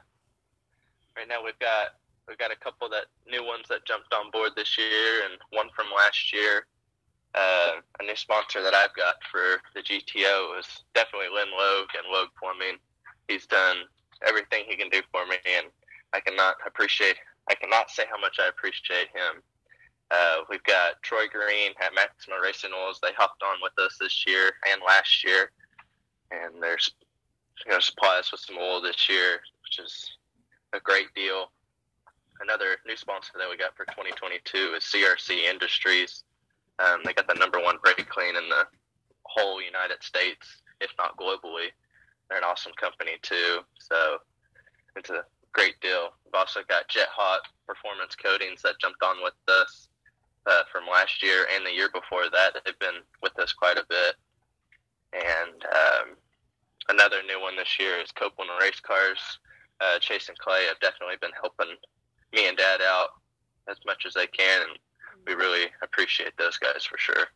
right 1.17 1.29
now 1.29 1.45
we've 1.45 1.59
got 1.59 2.00
we've 2.31 2.39
got 2.39 2.55
a 2.55 2.65
couple 2.65 2.89
that 2.89 3.11
new 3.27 3.45
ones 3.45 3.67
that 3.69 3.85
jumped 3.85 4.15
on 4.15 4.31
board 4.31 4.53
this 4.55 4.79
year, 4.79 5.27
and 5.27 5.35
one 5.51 5.69
from 5.75 5.87
last 5.91 6.33
year. 6.33 6.65
Uh, 7.35 7.83
a 8.01 8.05
new 8.05 8.17
sponsor 8.17 8.63
that 8.63 8.75
I've 8.75 8.95
got 8.95 9.17
for 9.31 9.61
the 9.75 9.83
GTO 9.83 10.59
is 10.59 10.67
definitely 10.95 11.29
Lynn 11.35 11.51
Logue 11.51 11.91
and 11.99 12.07
Logue 12.11 12.31
Plumbing. 12.39 12.79
He's 13.29 13.47
done 13.47 13.87
everything 14.27 14.65
he 14.67 14.77
can 14.77 14.89
do 14.89 15.03
for 15.13 15.27
me, 15.27 15.37
and 15.45 15.67
I 16.13 16.21
cannot 16.21 16.57
appreciate. 16.67 17.17
I 17.51 17.55
cannot 17.55 17.91
say 17.91 18.05
how 18.09 18.21
much 18.21 18.39
I 18.39 18.49
appreciate 18.49 19.11
him. 19.11 19.43
Uh, 20.11 20.43
we've 20.49 20.63
got 20.65 21.03
Troy 21.03 21.27
Green 21.31 21.73
at 21.83 21.95
Maxima 21.95 22.37
Racing 22.43 22.71
Oils. 22.75 22.99
They 23.03 23.13
hopped 23.17 23.43
on 23.43 23.59
with 23.63 23.79
us 23.79 23.97
this 24.01 24.25
year 24.27 24.51
and 24.71 24.81
last 24.87 25.25
year, 25.25 25.51
and 26.31 26.55
they're 26.61 26.79
going 27.69 27.81
to 27.81 27.87
supply 27.87 28.19
us 28.19 28.33
with 28.33 28.41
some 28.41 28.57
oil 28.59 28.81
this 28.81 29.09
year, 29.09 29.39
which 29.63 29.85
is 29.85 30.11
a 30.73 30.81
great 30.81 31.15
deal. 31.15 31.51
Another 32.41 32.77
new 32.87 32.97
sponsor 32.97 33.33
that 33.39 33.51
we 33.51 33.57
got 33.57 33.77
for 33.77 33.85
2022 33.87 34.75
is 34.77 34.85
CRC 34.85 35.45
Industries. 35.45 36.25
Um, 36.79 37.01
they 37.05 37.13
got 37.13 37.29
the 37.29 37.35
number 37.35 37.61
one 37.61 37.77
brake 37.83 38.09
clean 38.09 38.35
in 38.35 38.49
the 38.49 38.65
whole 39.25 39.61
United 39.61 40.03
States, 40.03 40.63
if 40.81 40.91
not 40.97 41.19
globally. 41.19 41.69
They're 42.29 42.39
an 42.39 42.45
awesome 42.45 42.73
company 42.81 43.19
too, 43.21 43.61
so 43.79 44.19
it's 44.97 45.11
a 45.11 45.25
great 45.53 45.79
deal. 45.81 46.11
We've 46.25 46.35
also 46.35 46.61
got 46.67 46.89
Jet 46.89 47.09
Hot 47.13 47.41
Performance 47.67 48.17
Coatings 48.17 48.63
that 48.63 48.81
jumped 48.81 49.03
on 49.03 49.17
with 49.23 49.35
us 49.49 49.89
uh, 50.47 50.63
from 50.73 50.89
last 50.91 51.23
year 51.23 51.47
and 51.55 51.67
the 51.67 51.73
year 51.73 51.91
before 51.93 52.31
that. 52.33 52.57
They've 52.65 52.79
been 52.79 53.05
with 53.23 53.39
us 53.39 53.53
quite 53.53 53.77
a 53.77 53.85
bit. 53.89 54.15
And 55.13 55.61
um, 55.65 56.17
another 56.89 57.23
new 57.27 57.41
one 57.41 57.57
this 57.57 57.79
year 57.79 58.01
is 58.01 58.13
Copeland 58.13 58.51
Race 58.61 58.81
Cars. 58.81 59.19
Uh, 59.81 59.99
Chase 59.99 60.29
and 60.29 60.39
Clay 60.39 60.65
have 60.69 60.81
definitely 60.81 61.17
been 61.21 61.37
helping 61.41 61.77
me 62.33 62.49
and 62.49 62.57
Dad 62.57 62.81
out 62.83 63.09
as 63.69 63.77
much 63.87 64.05
as 64.07 64.15
they 64.15 64.27
can, 64.27 64.63
and 64.63 64.79
we 65.27 65.35
really 65.35 65.67
appreciate 65.83 66.37
those 66.39 66.59
guys 66.59 66.85
for 66.85 66.99
sure. 66.99 67.27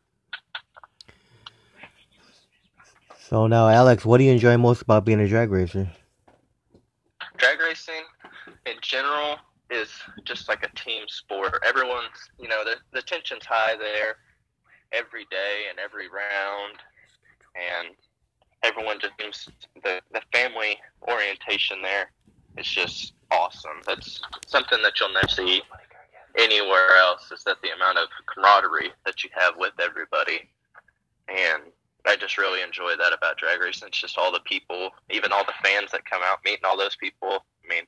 So 3.18 3.46
now, 3.46 3.68
Alex, 3.68 4.04
what 4.04 4.18
do 4.18 4.24
you 4.24 4.32
enjoy 4.32 4.56
most 4.56 4.82
about 4.82 5.04
being 5.04 5.20
a 5.20 5.28
drag 5.28 5.50
racer? 5.50 5.90
Drag 7.38 7.58
racing, 7.60 8.02
in 8.66 8.76
general, 8.82 9.38
is 9.70 9.88
just 10.24 10.48
like 10.48 10.62
a 10.62 10.78
team 10.78 11.04
sport. 11.08 11.62
Everyone's, 11.66 12.30
you 12.38 12.48
know, 12.48 12.64
the, 12.64 12.76
the 12.92 13.02
tension's 13.02 13.44
high 13.44 13.76
there 13.76 14.16
every 14.92 15.24
day 15.30 15.64
and 15.70 15.78
every 15.78 16.08
round, 16.08 16.78
and 17.54 17.94
everyone 18.62 18.98
just 19.00 19.14
seems 19.20 19.48
the 19.82 20.00
the 20.12 20.20
family 20.32 20.78
orientation 21.08 21.82
there 21.82 22.10
is 22.56 22.66
just 22.66 23.14
awesome. 23.34 23.82
That's 23.86 24.20
something 24.46 24.80
that 24.82 24.98
you'll 24.98 25.12
never 25.12 25.28
see 25.28 25.62
anywhere 26.38 26.96
else. 26.98 27.30
Is 27.32 27.44
that 27.44 27.56
the 27.62 27.70
amount 27.70 27.98
of 27.98 28.08
camaraderie 28.26 28.92
that 29.04 29.22
you 29.24 29.30
have 29.34 29.54
with 29.56 29.72
everybody, 29.80 30.48
and 31.28 31.62
I 32.06 32.16
just 32.16 32.38
really 32.38 32.62
enjoy 32.62 32.92
that 32.98 33.12
about 33.16 33.38
drag 33.38 33.60
racing. 33.60 33.88
It's 33.88 34.00
just 34.00 34.18
all 34.18 34.32
the 34.32 34.40
people, 34.40 34.90
even 35.10 35.32
all 35.32 35.44
the 35.44 35.54
fans 35.62 35.90
that 35.92 36.04
come 36.04 36.22
out, 36.24 36.38
meeting 36.44 36.64
all 36.64 36.76
those 36.76 36.96
people. 36.96 37.44
I 37.64 37.68
mean, 37.68 37.84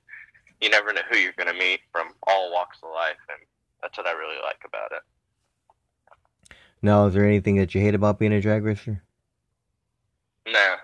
you 0.61 0.71
never 0.71 0.93
know 0.93 1.03
who 1.11 1.19
you're 1.19 1.35
going 1.37 1.53
to 1.53 1.59
meet 1.59 1.81
from 1.93 2.09
all 2.27 2.53
walks 2.53 2.79
of 2.83 2.91
life, 2.95 3.21
and 3.29 3.39
that's 3.83 3.99
what 3.99 4.07
I 4.07 4.13
really 4.13 4.41
like 4.43 4.63
about 4.65 4.93
it. 4.93 5.03
Now, 6.83 7.07
is 7.07 7.15
there 7.15 7.27
anything 7.27 7.57
that 7.57 7.75
you 7.75 7.81
hate 7.81 7.95
about 7.95 8.19
being 8.19 8.33
a 8.33 8.41
drag 8.41 8.65
racer? 8.65 9.03
Nah, 10.47 10.77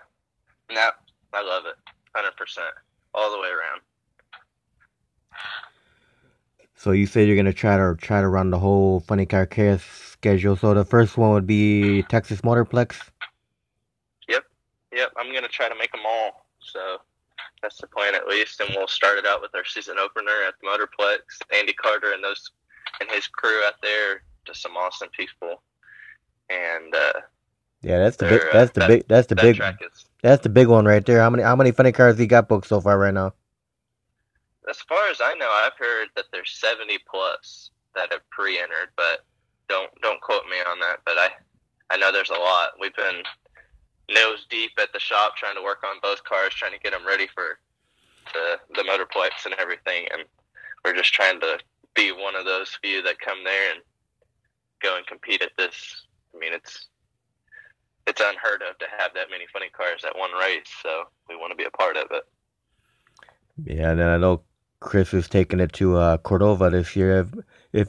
nah, 0.71 0.91
I 1.33 1.43
love 1.43 1.65
it, 1.67 1.77
hundred 2.15 2.37
percent, 2.37 2.75
all 3.15 3.31
the 3.31 3.39
way 3.39 3.49
around. 3.49 3.81
So 6.83 6.91
you 6.91 7.07
said 7.07 7.29
you're 7.29 7.37
gonna 7.37 7.53
try 7.53 7.77
to 7.77 7.95
try 7.97 8.21
to 8.21 8.27
run 8.27 8.51
the 8.51 8.59
whole 8.59 8.99
Funny 9.07 9.25
Car 9.25 9.47
Chaos 9.47 9.85
schedule. 9.85 10.57
So 10.57 10.75
the 10.75 10.85
first 10.85 11.17
one 11.17 11.31
would 11.31 11.47
be 11.47 12.03
Texas 12.03 12.41
Motorplex. 12.41 13.09
Yep, 14.29 14.43
yep. 14.93 15.13
I'm 15.17 15.33
gonna 15.33 15.47
try 15.47 15.69
to 15.69 15.77
make 15.77 15.93
them 15.93 16.01
all. 16.05 16.45
So 16.59 16.99
that's 17.63 17.81
the 17.81 17.87
plan 17.87 18.17
at 18.17 18.27
least, 18.27 18.59
and 18.59 18.69
we'll 18.75 18.89
start 18.89 19.17
it 19.17 19.27
out 19.27 19.41
with 19.41 19.55
our 19.55 19.65
season 19.65 19.95
opener 19.97 20.33
at 20.49 20.55
the 20.61 20.67
Motorplex. 20.67 21.21
Andy 21.57 21.73
Carter 21.73 22.15
and 22.15 22.25
those 22.25 22.51
and 23.01 23.09
his 23.13 23.29
crew 23.29 23.63
out 23.65 23.75
there, 23.81 24.25
just 24.45 24.61
some 24.61 24.77
awesome 24.77 25.09
people. 25.17 25.63
And 26.51 26.93
uh, 26.97 27.21
Yeah, 27.83 27.99
that's 28.01 28.17
the 28.17 28.27
big. 28.27 28.41
uh, 28.41 28.53
That's 28.53 28.73
the 28.73 28.87
big. 28.89 29.07
That's 29.07 29.29
the 29.29 29.37
that 29.37 29.43
big. 29.43 29.61
is 29.61 30.07
That's 30.25 30.43
the 30.43 30.49
big 30.49 30.67
one 30.67 30.85
right 30.85 31.07
there. 31.07 31.21
How 31.21 31.31
many 31.31 31.45
How 31.45 31.55
many 31.55 31.71
funny 31.71 31.93
cars 31.93 32.19
he 32.19 32.27
got 32.27 32.49
booked 32.49 32.67
so 32.67 32.81
far 32.81 32.99
right 32.99 33.15
now? 33.15 33.35
As 34.69 34.81
far 34.83 35.09
as 35.11 35.21
I 35.21 35.35
know, 35.35 35.51
I've 35.51 35.77
heard 35.79 36.09
that 36.17 36.27
there's 36.33 36.59
70 36.61 36.99
plus 37.11 37.71
that 37.95 38.13
have 38.13 38.29
pre-entered, 38.31 38.91
but 38.97 39.25
don't 39.69 39.91
don't 40.03 40.21
quote 40.21 40.45
me 40.47 40.57
on 40.69 40.79
that. 40.81 41.01
But 41.05 41.19
I 41.19 41.31
I 41.91 41.97
know 41.97 42.13
there's 42.13 42.31
a 42.31 42.35
lot. 42.35 42.73
We've 42.81 42.95
been 42.95 43.23
nose 44.11 44.47
deep 44.51 44.73
at 44.79 44.93
the 44.93 45.01
shop 45.01 45.37
trying 45.37 45.57
to 45.57 45.63
work 45.63 45.83
on 45.85 45.97
both 46.03 46.23
cars, 46.25 46.55
trying 46.55 46.73
to 46.73 46.79
get 46.79 46.93
them 46.93 47.07
ready 47.07 47.27
for 47.35 47.59
the 48.33 48.59
the 48.75 48.83
motorplex 48.83 49.45
and 49.45 49.55
everything, 49.59 50.07
and 50.13 50.25
we're 50.85 50.97
just 50.97 51.13
trying 51.13 51.41
to 51.41 51.59
be 51.95 52.13
one 52.13 52.37
of 52.37 52.45
those 52.45 52.77
few 52.83 53.03
that 53.03 53.19
come 53.21 53.45
there 53.45 53.73
and 53.73 53.83
go 54.81 54.97
and 54.97 55.07
compete 55.07 55.43
at 55.43 55.53
this. 55.57 56.07
I 56.35 56.39
mean, 56.39 56.53
it's 56.53 56.89
it's 58.07 58.21
unheard 58.21 58.63
of 58.69 58.79
to 58.79 58.87
have 58.99 59.13
that 59.15 59.31
many 59.31 59.47
funny 59.53 59.69
cars 59.69 60.05
at 60.05 60.17
one 60.17 60.33
race, 60.33 60.71
so 60.83 61.05
we 61.29 61.37
want 61.37 61.51
to 61.51 61.57
be 61.57 61.65
a 61.65 61.71
part 61.71 61.97
of 61.97 62.07
it. 62.11 62.25
Yeah, 63.65 63.91
and 63.91 64.03
I 64.03 64.17
know 64.17 64.43
Chris 64.83 65.15
is 65.15 65.29
taking 65.29 65.61
it 65.61 65.73
to 65.75 65.97
uh, 65.97 66.17
Cordova 66.19 66.71
this 66.71 66.95
year. 66.97 67.21
If, 67.21 67.29
if 67.73 67.89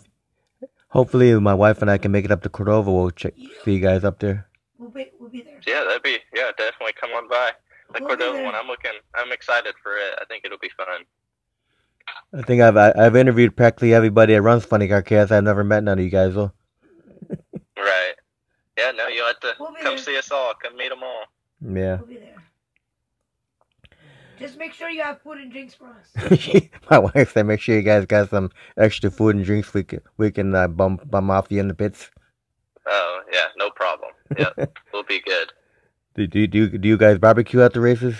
hopefully 0.89 1.33
my 1.39 1.53
wife 1.53 1.81
and 1.81 1.89
I 1.91 1.97
can 1.97 2.11
make 2.11 2.25
it 2.25 2.31
up 2.31 2.41
to 2.43 2.49
Cordova, 2.49 2.91
we'll 2.91 3.11
check 3.11 3.33
see 3.63 3.73
you 3.73 3.79
guys 3.79 4.03
up 4.03 4.19
there. 4.19 4.47
We'll 4.77 4.89
be, 4.89 5.11
we'll 5.19 5.29
be 5.29 5.41
there. 5.41 5.59
Yeah, 5.67 5.83
that'd 5.87 6.03
be 6.03 6.17
yeah, 6.35 6.51
definitely 6.57 6.93
come 6.99 7.11
on 7.11 7.27
by. 7.29 7.51
The 7.93 7.99
We'll 7.99 8.09
Cordova 8.09 8.37
there. 8.37 8.45
one, 8.45 8.55
I'm 8.55 8.67
looking, 8.67 8.91
I'm 9.15 9.31
excited 9.31 9.73
for 9.81 9.93
it. 9.93 10.17
I 10.21 10.25
think 10.25 10.45
it'll 10.45 10.57
be 10.59 10.69
fun. 10.77 10.87
I 12.33 12.41
think 12.41 12.61
I've 12.61 12.77
I- 12.77 12.93
I've 12.97 13.15
interviewed 13.15 13.55
practically 13.55 13.93
everybody 13.93 14.33
that 14.33 14.41
runs 14.41 14.65
Funny 14.65 14.87
Car 14.87 15.01
Chaos. 15.01 15.31
I've 15.31 15.43
never 15.43 15.63
met 15.63 15.83
none 15.83 15.99
of 15.99 16.03
you 16.03 16.09
guys 16.11 16.33
though. 16.35 16.51
Right? 17.77 18.13
Yeah, 18.77 18.91
no, 18.91 19.07
you'll 19.07 19.27
have 19.27 19.39
to 19.41 19.53
We'll 19.59 19.73
come 19.73 19.83
there. 19.83 19.97
see 19.97 20.17
us 20.17 20.31
all. 20.31 20.53
Come 20.61 20.75
meet 20.77 20.89
them 20.89 21.03
all. 21.03 21.23
Yeah. 21.61 21.97
We'll 21.97 22.07
be 22.07 22.17
there. 22.17 22.42
Just 24.43 24.57
make 24.57 24.73
sure 24.73 24.89
you 24.89 25.01
have 25.01 25.21
food 25.21 25.37
and 25.37 25.49
drinks 25.49 25.73
for 25.73 25.87
us. 25.87 26.61
my 26.91 26.99
wife 26.99 27.31
said, 27.31 27.45
make 27.45 27.61
sure 27.61 27.77
you 27.77 27.81
guys 27.81 28.05
got 28.05 28.29
some 28.29 28.51
extra 28.77 29.09
food 29.09 29.37
and 29.37 29.45
drinks. 29.45 29.73
We 29.73 29.83
can 29.83 30.01
we 30.17 30.31
can 30.31 30.53
uh, 30.53 30.67
bum 30.67 30.99
bum 31.05 31.31
off 31.31 31.47
you 31.49 31.61
in 31.61 31.69
the 31.69 31.73
pits. 31.73 32.11
Oh 32.85 33.21
yeah, 33.31 33.47
no 33.57 33.69
problem. 33.69 34.11
Yeah, 34.37 34.49
we'll 34.93 35.03
be 35.03 35.21
good. 35.21 35.53
Do, 36.15 36.27
do, 36.27 36.45
do, 36.45 36.77
do 36.77 36.87
you 36.89 36.97
guys 36.97 37.19
barbecue 37.19 37.61
at 37.61 37.73
the 37.73 37.79
races? 37.79 38.17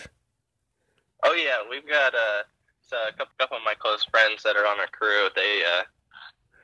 Oh 1.26 1.34
yeah, 1.34 1.58
we've 1.70 1.88
got 1.88 2.16
uh, 2.16 2.44
a 3.10 3.12
couple, 3.18 3.34
couple 3.38 3.58
of 3.58 3.64
my 3.66 3.74
close 3.74 4.06
friends 4.06 4.44
that 4.44 4.56
are 4.56 4.66
on 4.66 4.80
our 4.80 4.88
crew. 4.88 5.28
They 5.36 5.62
uh, 5.78 5.84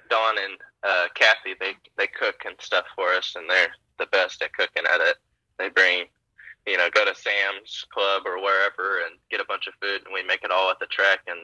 Dawn 0.09 0.35
and 0.37 0.57
uh, 0.83 1.07
Kathy, 1.15 1.55
they 1.59 1.73
they 1.97 2.07
cook 2.07 2.43
and 2.45 2.55
stuff 2.59 2.85
for 2.95 3.09
us, 3.09 3.33
and 3.35 3.49
they're 3.49 3.75
the 3.97 4.05
best 4.07 4.41
at 4.41 4.53
cooking 4.53 4.83
at 4.91 5.01
it. 5.01 5.17
They 5.57 5.67
bring, 5.67 6.05
you 6.69 6.77
know, 6.77 6.89
go 6.93 7.05
to 7.05 7.15
Sam's 7.15 7.85
Club 7.91 8.23
or 8.25 8.37
wherever 8.41 9.01
and 9.05 9.17
get 9.29 9.41
a 9.41 9.45
bunch 9.45 9.67
of 9.67 9.73
food, 9.81 10.01
and 10.05 10.13
we 10.13 10.23
make 10.23 10.43
it 10.43 10.51
all 10.51 10.69
at 10.69 10.79
the 10.79 10.85
track 10.87 11.19
and 11.27 11.39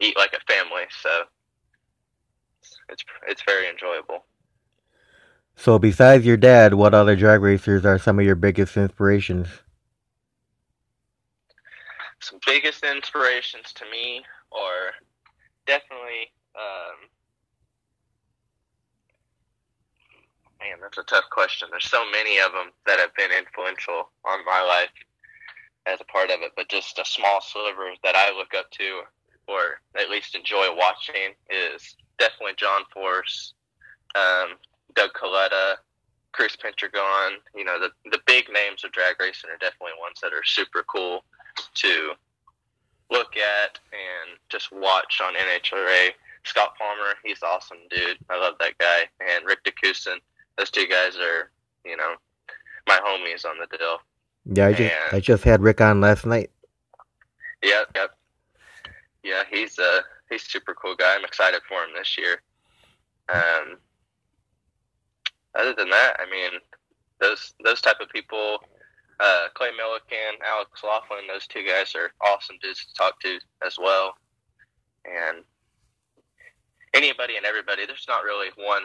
eat 0.00 0.16
like 0.16 0.32
a 0.32 0.52
family. 0.52 0.84
So 1.02 1.10
it's 2.88 3.04
it's 3.28 3.42
very 3.46 3.68
enjoyable. 3.68 4.24
So 5.56 5.78
besides 5.78 6.24
your 6.24 6.36
dad, 6.36 6.74
what 6.74 6.94
other 6.94 7.16
drag 7.16 7.40
racers 7.42 7.84
are 7.84 7.98
some 7.98 8.18
of 8.18 8.24
your 8.24 8.36
biggest 8.36 8.76
inspirations? 8.76 9.48
some 12.20 12.40
biggest 12.46 12.84
inspirations 12.84 13.72
to 13.74 13.84
me 13.90 14.22
are 14.52 14.92
definitely 15.66 16.32
um, 16.56 17.07
man 20.60 20.78
that's 20.80 20.98
a 20.98 21.02
tough 21.04 21.24
question 21.30 21.68
there's 21.70 21.90
so 21.90 22.04
many 22.10 22.38
of 22.38 22.52
them 22.52 22.70
that 22.86 22.98
have 22.98 23.14
been 23.14 23.30
influential 23.36 24.10
on 24.24 24.44
my 24.44 24.62
life 24.62 24.92
as 25.86 26.00
a 26.00 26.04
part 26.04 26.30
of 26.30 26.40
it 26.40 26.52
but 26.56 26.68
just 26.68 26.98
a 26.98 27.04
small 27.04 27.40
sliver 27.40 27.90
that 28.02 28.16
i 28.16 28.36
look 28.36 28.54
up 28.56 28.70
to 28.70 29.02
or 29.46 29.80
at 29.98 30.10
least 30.10 30.34
enjoy 30.34 30.66
watching 30.76 31.32
is 31.48 31.96
definitely 32.18 32.54
john 32.56 32.82
force 32.92 33.54
um, 34.14 34.56
doug 34.94 35.10
kalitta 35.12 35.76
Cruz 36.32 36.56
Pedregon. 36.56 37.38
You 37.54 37.64
know, 37.64 37.78
the 37.80 37.90
the 38.10 38.20
big 38.26 38.46
names 38.52 38.84
of 38.84 38.92
drag 38.92 39.20
racing 39.20 39.50
are 39.50 39.58
definitely 39.58 39.98
ones 40.00 40.20
that 40.22 40.32
are 40.32 40.44
super 40.44 40.84
cool 40.84 41.24
to 41.74 42.12
look 43.10 43.36
at 43.36 43.78
and 43.92 44.38
just 44.48 44.70
watch 44.72 45.20
on 45.24 45.34
NHRA. 45.34 46.10
Scott 46.44 46.74
Palmer, 46.78 47.14
he's 47.24 47.42
awesome, 47.42 47.78
dude. 47.90 48.18
I 48.30 48.38
love 48.38 48.54
that 48.60 48.78
guy. 48.78 49.08
And 49.20 49.44
Rick 49.46 49.64
DeCusin. 49.64 50.18
Those 50.58 50.70
two 50.70 50.86
guys 50.88 51.16
are, 51.16 51.50
you 51.84 51.96
know, 51.96 52.14
my 52.86 52.98
homies 52.98 53.44
on 53.44 53.56
the 53.58 53.76
deal. 53.76 53.98
Yeah, 54.44 54.66
I 54.66 54.72
just 54.72 54.94
And- 54.94 55.16
I 55.16 55.20
just 55.20 55.44
had 55.44 55.62
Rick 55.62 55.80
on 55.80 56.00
last 56.00 56.26
night. 56.26 56.50
Yep, 57.62 57.92
yep. 57.94 58.10
Yeah, 59.22 59.42
he's 59.50 59.78
a 59.78 60.02
he's 60.30 60.42
a 60.46 60.50
super 60.50 60.74
cool 60.74 60.94
guy. 60.94 61.14
I'm 61.14 61.24
excited 61.24 61.60
for 61.68 61.82
him 61.84 61.90
this 61.94 62.16
year. 62.18 62.42
Um, 63.28 63.78
other 65.54 65.74
than 65.74 65.90
that, 65.90 66.16
I 66.20 66.30
mean, 66.30 66.60
those 67.20 67.54
those 67.64 67.80
type 67.80 68.00
of 68.00 68.08
people, 68.10 68.58
uh, 69.20 69.48
Clay 69.54 69.70
Millican, 69.70 70.40
Alex 70.44 70.82
Laughlin, 70.82 71.26
those 71.28 71.46
two 71.46 71.64
guys 71.64 71.94
are 71.94 72.12
awesome 72.20 72.56
dudes 72.62 72.86
to 72.86 72.94
talk 72.94 73.20
to 73.20 73.38
as 73.66 73.76
well. 73.78 74.14
And 75.04 75.44
anybody 76.94 77.36
and 77.36 77.44
everybody, 77.44 77.86
there's 77.86 78.06
not 78.08 78.22
really 78.24 78.48
one 78.56 78.84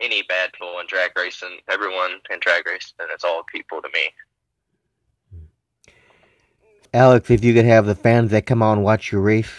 any 0.00 0.22
bad 0.22 0.52
people 0.52 0.78
in 0.80 0.86
drag 0.86 1.10
racing. 1.16 1.58
Everyone 1.70 2.12
in 2.30 2.40
drag 2.40 2.66
racing, 2.66 2.94
and 3.00 3.08
it's 3.12 3.24
all 3.24 3.42
people 3.44 3.80
to 3.82 3.88
me. 3.94 4.10
Alex, 6.94 7.30
if 7.30 7.42
you 7.42 7.54
could 7.54 7.64
have 7.64 7.86
the 7.86 7.94
fans 7.94 8.30
that 8.32 8.46
come 8.46 8.62
out 8.62 8.74
and 8.74 8.84
watch 8.84 9.12
your 9.12 9.22
race 9.22 9.50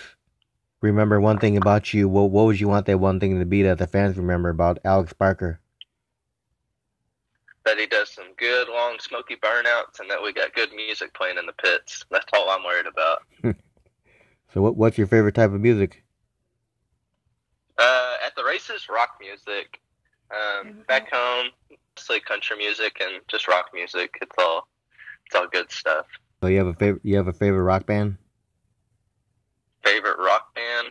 remember 0.81 1.19
one 1.19 1.39
thing 1.39 1.57
about 1.57 1.93
you, 1.93 2.07
what 2.07 2.29
what 2.29 2.45
would 2.45 2.59
you 2.59 2.67
want 2.67 2.85
that 2.85 2.99
one 2.99 3.19
thing 3.19 3.39
to 3.39 3.45
be 3.45 3.63
that 3.63 3.77
the 3.77 3.87
fans 3.87 4.17
remember 4.17 4.49
about 4.49 4.79
Alex 4.83 5.13
Barker? 5.13 5.59
that 7.65 7.79
he 7.79 7.85
does 7.85 8.09
some 8.09 8.33
good 8.37 8.67
long 8.67 8.97
smoky 8.99 9.35
burnouts 9.37 9.99
and 9.99 10.09
that 10.09 10.21
we 10.21 10.33
got 10.33 10.53
good 10.53 10.73
music 10.73 11.13
playing 11.13 11.37
in 11.37 11.45
the 11.45 11.53
pits. 11.53 12.05
That's 12.11 12.25
all 12.33 12.49
I'm 12.49 12.63
worried 12.63 12.87
about. 12.87 13.23
So 14.53 14.61
what 14.61 14.77
what's 14.77 14.99
your 14.99 15.07
favorite 15.07 15.33
type 15.33 15.51
of 15.51 15.59
music? 15.59 16.03
Uh, 17.79 18.17
at 18.23 18.35
the 18.35 18.43
races, 18.43 18.87
rock 18.87 19.17
music. 19.19 19.81
Um, 20.33 20.83
back 20.87 21.11
home, 21.11 21.47
mostly 21.95 22.19
country 22.21 22.57
music 22.57 22.97
and 23.01 23.21
just 23.27 23.47
rock 23.47 23.69
music. 23.73 24.15
It's 24.21 24.35
all 24.37 24.67
it's 25.25 25.35
all 25.35 25.47
good 25.47 25.71
stuff. 25.71 26.05
So 26.41 26.47
you 26.47 26.57
have 26.57 26.67
a 26.67 26.73
favorite 26.73 27.01
you 27.03 27.15
have 27.17 27.27
a 27.27 27.33
favorite 27.33 27.63
rock 27.63 27.85
band? 27.85 28.17
Favorite 29.83 30.17
rock 30.17 30.53
band? 30.55 30.87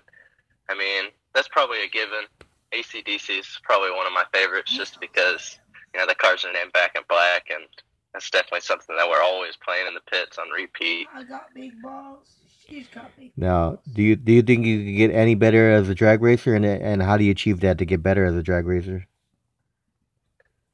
I 0.69 0.75
mean, 0.77 1.11
that's 1.35 1.49
probably 1.49 1.83
a 1.85 1.89
given. 1.89 2.25
ACDC 2.73 3.41
is 3.41 3.61
probably 3.65 3.91
one 3.91 4.07
of 4.07 4.13
my 4.13 4.25
favorites 4.33 4.75
just 4.75 4.99
because, 5.01 5.59
you 5.93 6.01
know, 6.01 6.07
the 6.07 6.15
cars 6.15 6.45
are 6.45 6.53
named 6.53 6.73
Back 6.73 6.93
in 6.95 7.03
Black 7.09 7.49
and 7.51 7.65
that's 8.13 8.31
definitely 8.31 8.61
something 8.61 8.97
that 8.97 9.09
we're 9.09 9.23
always 9.23 9.57
playing 9.57 9.87
in 9.87 9.95
the 9.95 10.01
pits 10.11 10.39
on 10.39 10.49
repeat. 10.51 11.07
I 11.15 11.25
got 11.25 11.47
big 11.55 11.81
balls. 11.83 12.37
She's 12.67 12.87
got 12.89 13.11
big. 13.19 13.33
Now, 13.37 13.79
do 13.93 14.03
you 14.03 14.17
do 14.17 14.33
you 14.33 14.43
think 14.43 14.67
you 14.67 14.85
could 14.85 14.97
get 14.97 15.11
any 15.11 15.35
better 15.35 15.71
as 15.71 15.89
a 15.89 15.95
drag 15.95 16.23
racer, 16.23 16.55
and 16.55 16.65
and 16.65 17.03
how 17.03 17.17
do 17.17 17.25
you 17.25 17.31
achieve 17.33 17.61
that 17.61 17.79
to 17.79 17.85
get 17.85 18.03
better 18.03 18.25
as 18.25 18.37
a 18.37 18.43
drag 18.43 18.67
racer? 18.67 19.07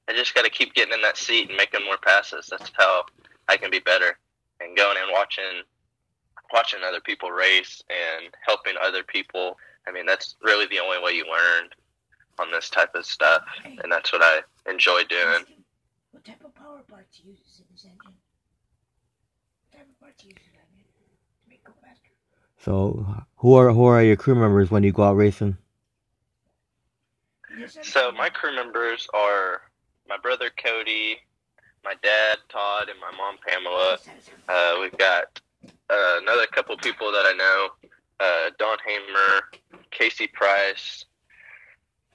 I 0.09 0.13
just 0.15 0.35
got 0.35 0.45
to 0.45 0.51
keep 0.51 0.75
getting 0.75 0.95
in 0.95 1.03
that 1.03 1.19
seat 1.19 1.49
and 1.49 1.57
making 1.57 1.85
more 1.85 1.99
passes. 1.99 2.47
That's 2.47 2.73
how 2.75 3.05
I 3.49 3.57
can 3.57 3.71
be 3.71 3.81
better. 3.81 4.19
And 4.61 4.77
going 4.77 4.97
and 5.01 5.13
watching, 5.13 5.63
watching 6.53 6.81
other 6.87 7.01
people 7.01 7.31
race 7.31 7.83
and 7.91 8.35
helping 8.47 8.75
other 8.83 9.03
people. 9.03 9.59
I 9.87 9.93
mean, 9.93 10.07
that's 10.07 10.37
really 10.43 10.67
the 10.67 10.81
only 10.81 10.99
way 11.03 11.13
you 11.13 11.25
learn 11.25 11.69
on 12.39 12.51
this 12.51 12.71
type 12.71 12.95
of 12.95 13.05
stuff, 13.05 13.43
and 13.65 13.91
that's 13.91 14.13
what 14.13 14.23
I 14.23 14.41
enjoy 14.71 15.03
doing. 15.05 15.45
What 16.13 16.25
type 16.25 16.43
of 16.45 16.55
power 16.55 16.83
parts 16.89 17.21
uses 17.25 17.61
in 17.61 17.65
this 17.73 17.85
engine? 17.85 17.99
What 19.71 19.79
type 19.79 19.89
of 19.89 20.01
parts 20.01 20.25
uses 20.25 20.39
it 20.39 20.55
in 20.55 20.85
to 20.85 21.51
make 21.51 21.65
go 21.65 21.73
faster? 21.83 22.11
So 22.65 23.25
who 23.37 23.55
are 23.55 23.73
who 23.73 23.85
are 23.85 24.03
your 24.03 24.17
crew 24.17 24.35
members 24.35 24.71
when 24.71 24.83
you 24.83 24.93
go 24.93 25.03
out 25.03 25.17
racing? 25.17 25.57
You 27.51 27.61
just 27.61 27.75
said 27.75 27.85
So 27.85 28.13
my 28.13 28.29
crew 28.29 28.55
members 28.55 29.09
are 29.15 29.63
my 30.09 30.17
brother 30.17 30.51
Cody, 30.63 31.17
my 31.85 31.95
dad 32.03 32.39
Todd, 32.49 32.89
and 32.89 32.99
my 33.01 33.17
mom 33.17 33.37
Pamela. 33.47 33.99
Uh, 34.49 34.77
we've 34.81 34.97
got 34.99 35.41
uh, 35.91 36.19
another 36.23 36.47
couple 36.47 36.77
people 36.79 37.13
that 37.13 37.25
I 37.27 37.35
know, 37.37 37.69
uh, 38.21 38.51
Don 38.59 38.79
Hamer, 38.87 39.43
Casey 39.91 40.27
Price, 40.29 41.05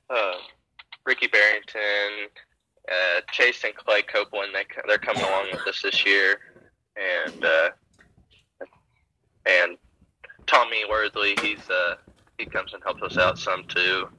uh, 0.09 0.33
Ricky 1.05 1.27
Barrington, 1.27 2.29
uh, 2.89 3.21
Chase 3.31 3.63
and 3.63 3.75
Clay 3.75 4.01
Copeland. 4.01 4.53
They, 4.53 4.65
they're 4.87 4.97
coming 4.97 5.23
along 5.23 5.47
with 5.51 5.67
us 5.67 5.81
this 5.81 6.05
year, 6.05 6.39
and 6.97 7.45
uh, 7.45 7.69
and 9.45 9.77
Tommy 10.47 10.83
Worthley. 10.89 11.39
He's 11.39 11.69
uh, 11.69 11.95
he 12.37 12.45
comes 12.45 12.73
and 12.73 12.83
helps 12.83 13.03
us 13.03 13.17
out 13.17 13.37
some 13.37 13.63
too. 13.65 14.09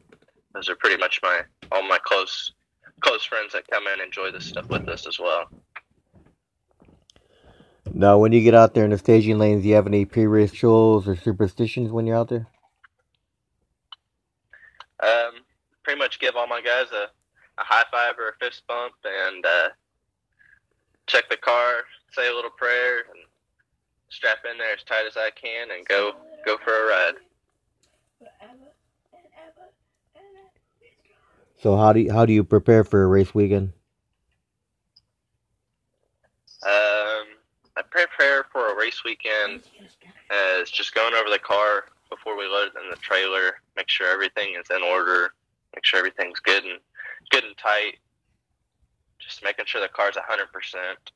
Those 0.54 0.68
are 0.68 0.76
pretty 0.76 0.96
much 0.96 1.20
my 1.22 1.40
all 1.72 1.86
my 1.86 1.98
close 2.04 2.52
close 3.00 3.24
friends 3.24 3.52
that 3.52 3.66
come 3.68 3.86
in 3.86 3.94
and 3.94 4.02
enjoy 4.02 4.30
this 4.30 4.46
stuff 4.46 4.68
with 4.68 4.88
us 4.88 5.06
as 5.06 5.18
well. 5.18 5.48
Now, 7.92 8.18
when 8.18 8.32
you 8.32 8.40
get 8.42 8.54
out 8.54 8.74
there 8.74 8.84
in 8.84 8.90
the 8.90 8.98
staging 8.98 9.38
lanes, 9.38 9.62
do 9.62 9.68
you 9.68 9.74
have 9.74 9.86
any 9.86 10.04
pre-race 10.04 10.52
chills 10.52 11.06
or 11.06 11.16
superstitions 11.16 11.92
when 11.92 12.06
you're 12.06 12.16
out 12.16 12.28
there? 12.28 12.48
Um, 15.00 15.44
pretty 15.82 15.98
much 15.98 16.18
give 16.18 16.34
all 16.34 16.46
my 16.46 16.60
guys 16.60 16.86
a, 16.92 17.04
a 17.60 17.64
high 17.64 17.84
five 17.92 18.14
or 18.18 18.30
a 18.30 18.36
fist 18.40 18.62
bump 18.66 18.94
and 19.04 19.44
uh, 19.44 19.68
check 21.06 21.28
the 21.28 21.36
car, 21.36 21.84
say 22.12 22.28
a 22.28 22.34
little 22.34 22.50
prayer, 22.50 23.00
and 23.00 23.24
strap 24.08 24.38
in 24.50 24.56
there 24.58 24.72
as 24.72 24.82
tight 24.84 25.04
as 25.06 25.16
I 25.16 25.30
can 25.30 25.70
and 25.70 25.86
go 25.86 26.12
go 26.46 26.56
for 26.64 26.72
a 26.72 26.88
ride. 26.88 27.14
Forever 28.18 28.72
and 29.12 29.26
ever 29.46 29.68
and 30.14 30.24
ever. 30.36 30.50
So 31.64 31.78
how 31.78 31.94
do 31.94 32.00
you, 32.00 32.12
how 32.12 32.26
do 32.26 32.32
you 32.34 32.44
prepare 32.44 32.84
for 32.84 33.04
a 33.04 33.06
race 33.06 33.34
weekend? 33.34 33.72
Um, 36.62 37.24
I 37.74 37.82
prepare 37.90 38.44
for 38.52 38.70
a 38.70 38.76
race 38.76 39.02
weekend 39.02 39.62
as 40.60 40.70
just 40.70 40.94
going 40.94 41.14
over 41.14 41.30
the 41.30 41.38
car 41.38 41.86
before 42.10 42.36
we 42.36 42.44
load 42.44 42.66
it 42.66 42.74
in 42.84 42.90
the 42.90 42.96
trailer, 42.96 43.62
make 43.78 43.88
sure 43.88 44.12
everything 44.12 44.56
is 44.60 44.66
in 44.76 44.82
order, 44.82 45.32
make 45.74 45.86
sure 45.86 45.98
everything's 45.98 46.38
good 46.38 46.64
and 46.64 46.80
good 47.30 47.44
and 47.44 47.56
tight. 47.56 47.96
Just 49.18 49.42
making 49.42 49.64
sure 49.64 49.80
the 49.80 49.88
car's 49.88 50.18
hundred 50.18 50.52
percent. 50.52 51.12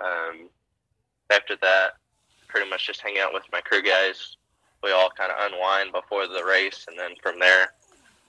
Um, 0.00 0.48
after 1.30 1.54
that, 1.62 1.90
pretty 2.48 2.68
much 2.68 2.84
just 2.84 3.00
hang 3.00 3.18
out 3.20 3.32
with 3.32 3.44
my 3.52 3.60
crew 3.60 3.80
guys. 3.80 4.38
We 4.82 4.90
all 4.90 5.10
kind 5.16 5.30
of 5.30 5.52
unwind 5.52 5.92
before 5.92 6.26
the 6.26 6.44
race, 6.44 6.84
and 6.88 6.98
then 6.98 7.12
from 7.22 7.38
there, 7.38 7.68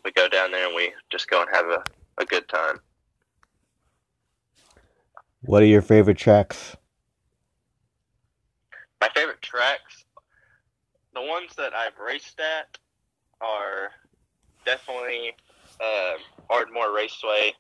we 0.06 0.12
go 0.12 0.30
down 0.30 0.52
there 0.52 0.68
and 0.68 0.76
we 0.76 0.94
just 1.10 1.28
go 1.30 1.42
and 1.42 1.50
have 1.52 1.66
a, 1.66 1.84
a 2.20 2.26
good 2.26 2.48
time. 2.48 2.80
What 5.42 5.64
are 5.64 5.68
your 5.68 5.82
favorite 5.82 6.18
tracks? 6.18 6.78
My 9.02 9.10
favorite 9.14 9.42
tracks, 9.42 10.06
the 11.14 11.22
ones 11.22 11.52
that 11.58 11.74
I've 11.74 11.98
raced 12.00 12.40
at, 12.40 12.78
are 13.42 13.90
definitely 14.66 15.34
uh, 15.84 16.14
Ardmore 16.50 16.96
Raceway 16.96 17.54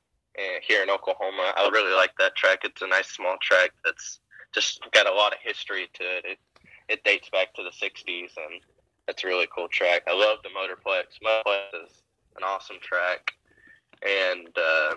here 0.61 0.83
in 0.83 0.89
Oklahoma. 0.89 1.53
I 1.55 1.67
really 1.71 1.95
like 1.95 2.11
that 2.19 2.35
track. 2.35 2.59
It's 2.63 2.81
a 2.81 2.87
nice 2.87 3.09
small 3.09 3.37
track 3.41 3.71
that's 3.83 4.19
just 4.53 4.79
got 4.91 5.07
a 5.07 5.13
lot 5.13 5.33
of 5.33 5.39
history 5.43 5.89
to 5.93 6.03
it. 6.03 6.25
It, 6.25 6.37
it 6.87 7.03
dates 7.03 7.29
back 7.29 7.53
to 7.55 7.63
the 7.63 7.69
'60s, 7.69 8.31
and 8.37 8.61
it's 9.07 9.23
a 9.23 9.27
really 9.27 9.47
cool 9.53 9.67
track. 9.67 10.03
I 10.07 10.13
love 10.13 10.39
the 10.43 10.49
Motorplex. 10.49 11.19
Motorplex 11.23 11.85
is 11.85 12.03
an 12.37 12.43
awesome 12.43 12.77
track, 12.81 13.31
and 14.01 14.47
uh, 14.57 14.95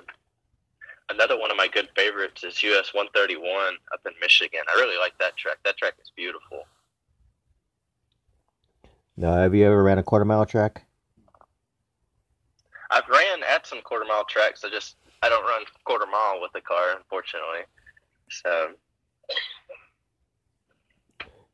another 1.10 1.38
one 1.38 1.50
of 1.50 1.56
my 1.56 1.68
good 1.68 1.88
favorites 1.96 2.44
is 2.44 2.62
US 2.62 2.92
131 2.94 3.74
up 3.92 4.00
in 4.06 4.12
Michigan. 4.20 4.60
I 4.70 4.78
really 4.80 4.98
like 4.98 5.16
that 5.18 5.36
track. 5.36 5.58
That 5.64 5.76
track 5.76 5.94
is 6.02 6.10
beautiful. 6.16 6.64
Now, 9.16 9.34
have 9.34 9.54
you 9.54 9.66
ever 9.66 9.82
ran 9.82 9.98
a 9.98 10.02
quarter 10.02 10.24
mile 10.24 10.46
track? 10.46 10.84
I've 12.90 13.08
ran 13.08 13.42
at 13.44 13.66
some 13.66 13.82
quarter 13.82 14.04
mile 14.06 14.24
tracks. 14.24 14.64
I 14.64 14.70
just 14.70 14.96
I 15.22 15.28
don't 15.28 15.44
run 15.44 15.62
quarter 15.84 16.06
mile 16.06 16.40
with 16.40 16.52
the 16.52 16.60
car, 16.60 16.96
unfortunately. 16.96 17.64
So 18.30 18.70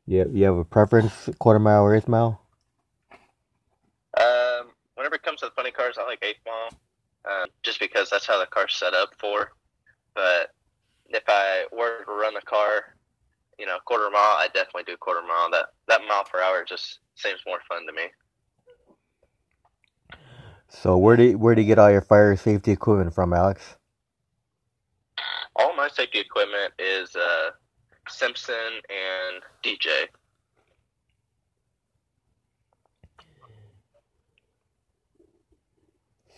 You 0.05 0.29
you 0.31 0.45
have 0.45 0.55
a 0.57 0.63
preference, 0.65 1.29
quarter 1.39 1.59
mile 1.59 1.83
or 1.83 1.95
eighth 1.95 2.07
mile? 2.07 2.39
um, 4.17 4.54
whenever 5.05 5.17
it 5.17 5.21
comes 5.21 5.41
to 5.41 5.45
the 5.45 5.51
funny 5.51 5.69
cars, 5.69 5.97
I 5.99 6.03
like 6.05 6.23
eighth 6.23 6.39
mile, 6.47 6.79
um, 7.31 7.47
just 7.61 7.79
because 7.79 8.09
that's 8.09 8.25
how 8.25 8.39
the 8.39 8.47
car's 8.47 8.73
set 8.75 8.95
up 8.95 9.09
for. 9.19 9.51
But 10.15 10.49
if 11.09 11.21
I 11.27 11.65
were 11.71 12.03
to 12.05 12.11
run 12.11 12.33
the 12.33 12.41
car, 12.41 12.95
you 13.59 13.67
know, 13.67 13.77
quarter 13.85 14.09
mile, 14.09 14.35
I 14.39 14.47
definitely 14.51 14.85
do 14.87 14.97
quarter 14.97 15.21
mile. 15.21 15.51
That 15.51 15.67
that 15.87 16.01
mile 16.09 16.23
per 16.23 16.41
hour 16.41 16.65
just 16.67 17.01
seems 17.13 17.39
more 17.45 17.59
fun 17.69 17.85
to 17.85 17.93
me. 17.93 18.07
So 20.69 20.97
where 20.97 21.15
do 21.15 21.23
you, 21.25 21.37
where 21.37 21.53
do 21.53 21.61
you 21.61 21.67
get 21.67 21.77
all 21.77 21.91
your 21.91 22.01
fire 22.01 22.35
safety 22.35 22.71
equipment 22.71 23.13
from, 23.13 23.31
Alex? 23.31 23.75
All 25.55 25.75
my 25.75 25.87
safety 25.87 26.19
equipment 26.19 26.73
is 26.79 27.15
uh, 27.15 27.51
Simpson 28.09 28.81
and 28.89 29.43
DJ. 29.63 30.07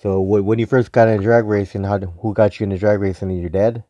So 0.01 0.21
when 0.21 0.59
you 0.59 0.67
first 0.67 0.91
got 0.91 1.07
into 1.07 1.23
drag 1.23 1.45
racing, 1.45 1.83
how 1.83 1.97
who 1.97 2.33
got 2.33 2.59
you 2.59 2.65
into 2.65 2.77
drag 2.77 2.99
racing? 2.99 3.31
Your 3.31 3.49
dad? 3.49 3.83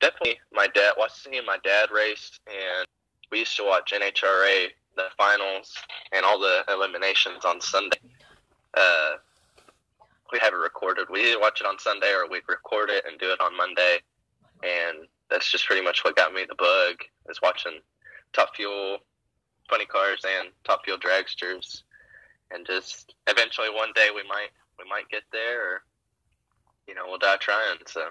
Definitely, 0.00 0.38
my 0.52 0.66
dad. 0.68 0.94
Watched 0.96 1.22
seeing 1.22 1.44
my 1.44 1.58
dad 1.62 1.90
race, 1.90 2.38
and 2.46 2.86
we 3.30 3.40
used 3.40 3.56
to 3.56 3.64
watch 3.64 3.92
NHRA 3.92 4.68
the 4.96 5.08
finals 5.18 5.74
and 6.12 6.24
all 6.24 6.38
the 6.38 6.64
eliminations 6.72 7.44
on 7.44 7.60
Sunday. 7.60 7.98
Uh, 8.74 9.16
we 10.32 10.38
have 10.38 10.54
it 10.54 10.56
recorded. 10.56 11.06
We 11.10 11.28
either 11.28 11.40
watch 11.40 11.60
it 11.60 11.66
on 11.66 11.78
Sunday 11.78 12.12
or 12.12 12.28
we'd 12.28 12.42
record 12.48 12.90
it 12.90 13.04
and 13.06 13.18
do 13.20 13.30
it 13.30 13.40
on 13.40 13.56
Monday. 13.56 13.98
And 14.62 15.06
that's 15.30 15.50
just 15.50 15.66
pretty 15.66 15.82
much 15.82 16.02
what 16.02 16.16
got 16.16 16.32
me 16.32 16.44
the 16.48 16.54
bug 16.54 16.96
is 17.28 17.40
watching 17.42 17.80
Top 18.32 18.56
Fuel, 18.56 18.98
Funny 19.68 19.86
Cars, 19.86 20.24
and 20.24 20.48
Top 20.64 20.84
Fuel 20.84 20.98
Dragsters. 20.98 21.82
And 22.52 22.66
just 22.66 23.14
eventually 23.26 23.68
one 23.70 23.90
day 23.94 24.08
we 24.14 24.22
might 24.28 24.50
we 24.78 24.84
might 24.88 25.08
get 25.10 25.22
there, 25.32 25.60
or 25.74 25.82
you 26.86 26.94
know 26.94 27.02
we'll 27.06 27.18
die 27.18 27.36
trying. 27.38 27.78
So 27.86 28.08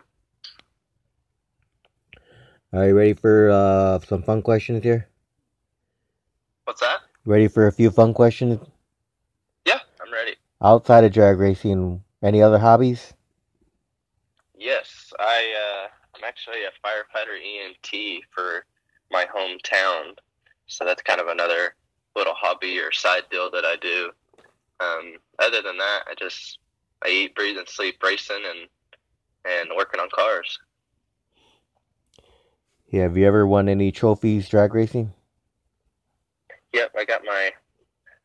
Are 2.74 2.88
you 2.88 2.96
ready 2.98 3.14
for 3.14 3.50
uh, 3.50 4.00
some 4.00 4.24
fun 4.24 4.42
questions 4.42 4.84
here? 4.84 5.08
what's 6.66 6.82
that? 6.82 7.00
Ready 7.26 7.48
for 7.48 7.68
a 7.68 7.72
few 7.72 7.90
fun 7.92 8.14
questions 8.14 8.60
Yeah, 9.66 9.80
I'm 10.02 10.12
ready. 10.12 10.36
outside 10.62 11.04
of 11.04 11.14
drag 11.14 11.38
racing? 11.40 12.04
Any 12.24 12.42
other 12.42 12.58
hobbies? 12.60 13.14
Yes, 14.58 15.14
I 15.20 15.54
uh, 15.86 15.88
I'm 16.16 16.24
actually 16.24 16.64
a 16.64 16.72
firefighter 16.86 17.38
EMT 17.40 18.22
for 18.34 18.66
my 19.12 19.26
hometown, 19.26 20.16
so 20.68 20.84
that's 20.86 21.02
kind 21.04 21.22
of 21.22 21.28
another 21.28 21.76
little 22.16 22.34
hobby 22.36 22.80
or 22.80 22.92
side 22.92 23.24
deal 23.30 23.50
that 23.52 23.64
I 23.66 23.76
do. 23.78 24.10
Um, 24.80 25.16
other 25.40 25.62
than 25.62 25.78
that, 25.78 26.02
I 26.10 26.16
just 26.18 26.60
I 27.04 27.10
eat, 27.10 27.36
breathe, 27.36 27.58
and 27.58 27.68
sleep 27.68 28.02
racing 28.04 28.44
and 28.48 28.70
and 29.46 29.70
working 29.76 30.00
on 30.00 30.10
cars. 30.14 30.60
Yeah, 32.88 33.04
have 33.04 33.18
you 33.18 33.28
ever 33.28 33.46
won 33.46 33.70
any 33.70 33.92
trophies 33.92 34.50
drag 34.50 34.74
racing? 34.74 35.14
Yep, 36.74 36.92
I 36.98 37.06
got 37.06 37.24
my 37.24 37.52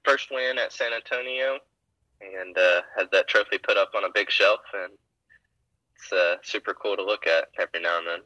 first 0.05 0.31
win 0.31 0.59
at 0.59 0.73
San 0.73 0.93
Antonio, 0.93 1.59
and 2.21 2.57
uh, 2.57 2.83
had 2.97 3.09
that 3.13 3.29
trophy 3.29 3.59
put 3.59 3.77
up 3.77 3.91
on 3.97 4.05
a 4.05 4.11
big 4.13 4.31
shelf, 4.31 4.61
and 4.75 4.93
it's 5.95 6.13
uh, 6.13 6.37
super 6.43 6.75
cool 6.75 6.97
to 6.97 7.05
look 7.05 7.27
at 7.27 7.49
every 7.59 7.81
now 7.81 7.99
and 7.99 8.07
then. 8.07 8.21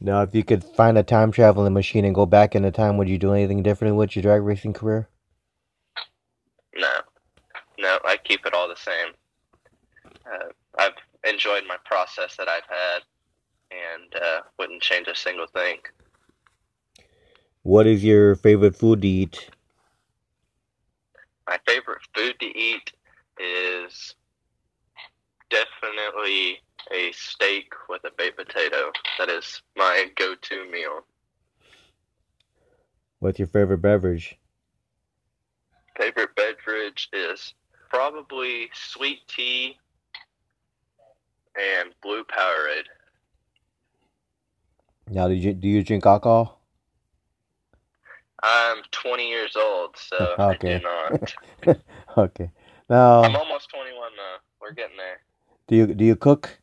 Now, 0.00 0.22
if 0.22 0.34
you 0.34 0.44
could 0.44 0.64
find 0.64 0.98
a 0.98 1.02
time 1.02 1.32
traveling 1.32 1.72
machine 1.72 2.04
and 2.04 2.14
go 2.14 2.26
back 2.26 2.54
in 2.54 2.62
the 2.62 2.70
time, 2.70 2.96
would 2.96 3.08
you 3.08 3.18
do 3.18 3.32
anything 3.32 3.62
different 3.62 3.96
with 3.96 4.14
your 4.16 4.22
drag 4.22 4.42
racing 4.42 4.72
career? 4.72 5.08
No, 6.76 6.90
no, 7.78 7.98
I 8.04 8.16
keep 8.16 8.46
it 8.46 8.54
all 8.54 8.68
the 8.68 8.76
same. 8.76 9.12
Uh, 10.26 10.48
I've 10.78 10.94
enjoyed 11.24 11.64
my 11.66 11.76
process 11.84 12.36
that 12.36 12.48
I've 12.48 12.68
had, 12.68 13.02
and 13.70 14.14
uh, 14.22 14.40
wouldn't 14.58 14.82
change 14.82 15.08
a 15.08 15.14
single 15.14 15.46
thing. 15.46 15.78
What 17.62 17.86
is 17.86 18.04
your 18.04 18.34
favorite 18.34 18.76
food 18.76 19.02
to 19.02 19.08
eat? 19.08 19.50
My 21.46 21.58
favorite 21.66 22.02
food 22.14 22.38
to 22.40 22.46
eat 22.46 22.92
is 23.38 24.14
definitely 25.50 26.58
a 26.90 27.12
steak 27.12 27.72
with 27.88 28.02
a 28.04 28.10
baked 28.16 28.36
potato. 28.36 28.92
That 29.18 29.28
is 29.28 29.62
my 29.76 30.06
go-to 30.16 30.70
meal. 30.70 31.06
What's 33.20 33.38
your 33.38 33.48
favorite 33.48 33.78
beverage? 33.78 34.38
Favorite 35.96 36.34
beverage 36.34 37.08
is 37.12 37.54
probably 37.90 38.68
sweet 38.74 39.20
tea 39.28 39.76
and 41.56 41.90
blue 42.02 42.24
Powerade. 42.24 42.88
Now, 45.10 45.28
do 45.28 45.34
you 45.34 45.52
do 45.52 45.68
you 45.68 45.84
drink 45.84 46.06
alcohol? 46.06 46.60
I'm 48.42 48.78
20 48.90 49.28
years 49.28 49.56
old, 49.56 49.96
so 49.96 50.16
I 50.38 50.56
Okay. 50.56 50.78
do 50.78 50.82
not. 50.82 51.78
okay. 52.18 52.50
Now, 52.90 53.24
I'm 53.24 53.36
almost 53.36 53.70
21 53.70 54.10
though. 54.16 54.36
We're 54.60 54.72
getting 54.72 54.96
there. 54.96 55.20
do 55.68 55.76
you 55.76 55.86
do 55.86 56.04
you 56.04 56.16
cook? 56.16 56.60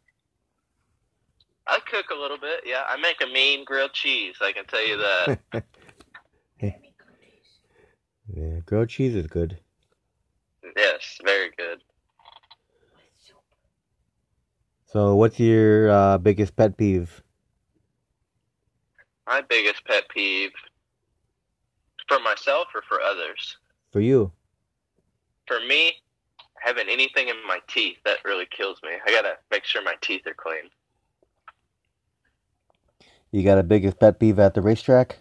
I 1.67 1.79
cook 1.89 2.07
a 2.11 2.19
little 2.19 2.37
bit. 2.37 2.61
Yeah, 2.65 2.83
I 2.87 2.97
make 2.97 3.21
a 3.21 3.27
mean 3.31 3.63
grilled 3.63 3.93
cheese. 3.93 4.35
I 4.41 4.51
can 4.51 4.65
tell 4.65 4.85
you 4.85 4.97
that. 4.97 5.37
I 8.35 8.39
make 8.39 8.45
cookies. 8.45 8.53
Yeah, 8.53 8.59
grilled 8.65 8.89
cheese 8.89 9.15
is 9.15 9.27
good. 9.27 9.57
yes, 10.77 11.19
very 11.23 11.51
good. 11.57 11.81
So, 14.85 15.15
what's 15.15 15.39
your 15.39 15.89
uh, 15.89 16.17
biggest 16.17 16.55
pet 16.55 16.77
peeve? 16.77 17.21
My 19.25 19.41
biggest 19.41 19.85
pet 19.85 20.09
peeve 20.09 20.51
for 22.07 22.19
myself 22.19 22.67
or 22.75 22.81
for 22.87 23.01
others. 23.01 23.57
For 23.91 24.01
you? 24.01 24.31
For 25.47 25.59
me, 25.61 25.93
having 26.59 26.89
anything 26.89 27.29
in 27.29 27.35
my 27.47 27.59
teeth 27.67 27.97
that 28.05 28.17
really 28.25 28.47
kills 28.51 28.79
me. 28.83 28.91
I 29.05 29.11
gotta 29.11 29.37
make 29.49 29.63
sure 29.63 29.81
my 29.83 29.95
teeth 30.01 30.27
are 30.27 30.33
clean. 30.33 30.69
You 33.31 33.43
got 33.43 33.57
a 33.57 33.63
biggest 33.63 33.99
pet 33.99 34.19
peeve 34.19 34.39
at 34.39 34.53
the 34.53 34.61
racetrack? 34.61 35.19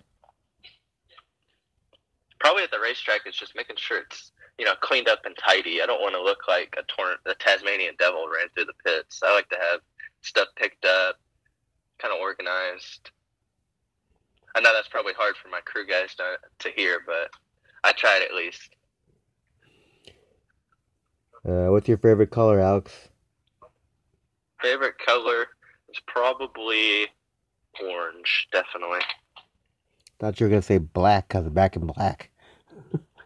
Probably 2.51 2.65
at 2.65 2.73
the 2.73 2.81
racetrack 2.81 3.29
is 3.29 3.37
just 3.37 3.55
making 3.55 3.77
sure 3.77 4.01
it's 4.01 4.33
you 4.59 4.65
know 4.65 4.75
cleaned 4.81 5.09
up 5.09 5.21
and 5.25 5.37
tidy. 5.39 5.81
I 5.81 5.87
don't 5.87 6.01
want 6.01 6.17
to 6.17 6.21
look 6.21 6.49
like 6.49 6.75
a 6.77 6.83
torn 6.93 7.15
a 7.25 7.35
Tasmanian 7.35 7.95
devil 7.97 8.27
ran 8.27 8.49
through 8.49 8.65
the 8.65 8.73
pits. 8.85 9.21
I 9.25 9.33
like 9.33 9.49
to 9.51 9.57
have 9.71 9.79
stuff 10.23 10.49
picked 10.57 10.85
up, 10.85 11.15
kind 12.01 12.13
of 12.13 12.19
organized. 12.19 13.13
I 14.57 14.61
know 14.61 14.73
that's 14.75 14.89
probably 14.89 15.13
hard 15.13 15.37
for 15.37 15.49
my 15.49 15.61
crew 15.61 15.87
guys 15.87 16.17
to 16.17 16.39
to 16.59 16.71
hear, 16.75 17.05
but 17.07 17.31
I 17.85 17.93
tried 17.93 18.23
at 18.29 18.35
least. 18.35 18.75
Uh, 21.49 21.71
what's 21.71 21.87
your 21.87 21.99
favorite 21.99 22.33
color, 22.33 22.59
Alex? 22.59 23.11
Favorite 24.61 24.99
color 24.99 25.47
is 25.89 26.01
probably 26.09 27.07
orange, 27.81 28.49
definitely. 28.51 29.03
Thought 30.19 30.41
you 30.41 30.47
were 30.47 30.51
gonna 30.51 30.63
say 30.63 30.79
black, 30.79 31.29
cause 31.29 31.49
back 31.49 31.77
in 31.77 31.87
black. 31.87 32.31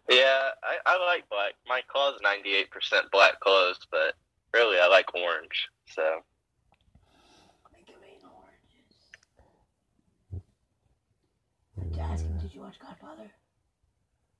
Yeah, 0.08 0.50
I, 0.62 0.76
I 0.86 1.06
like 1.06 1.28
black. 1.30 1.54
My 1.66 1.80
clothes 1.88 2.18
ninety 2.22 2.54
eight 2.54 2.70
percent 2.70 3.06
black 3.10 3.40
clothes, 3.40 3.78
but 3.90 4.14
really 4.52 4.78
I 4.78 4.86
like 4.86 5.14
orange. 5.14 5.68
So 5.86 6.20
Make 7.72 7.88
it 7.88 7.96
rain 8.02 8.20
oranges. 8.36 9.10
To 11.96 12.00
ask 12.02 12.24
him, 12.24 12.38
did 12.40 12.54
you 12.54 12.60
watch 12.60 12.78
Godfather? 12.78 13.30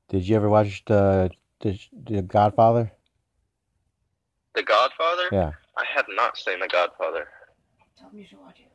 Did 0.09 0.29
you 0.29 0.37
ever 0.37 0.49
watch 0.51 0.85
the 0.87 1.31
the, 1.61 1.79
the 2.05 2.23
Godfather? 2.23 2.93
The 4.55 4.63
Godfather? 4.63 5.25
Yeah. 5.33 5.53
I 5.77 5.85
have 5.95 6.07
not 6.11 6.37
seen 6.37 6.61
The 6.61 6.69
Godfather. 6.69 7.27
Tell 7.99 8.11
him 8.11 8.19
you 8.19 8.27
should 8.27 8.39
watch 8.39 8.61
it. 8.61 8.71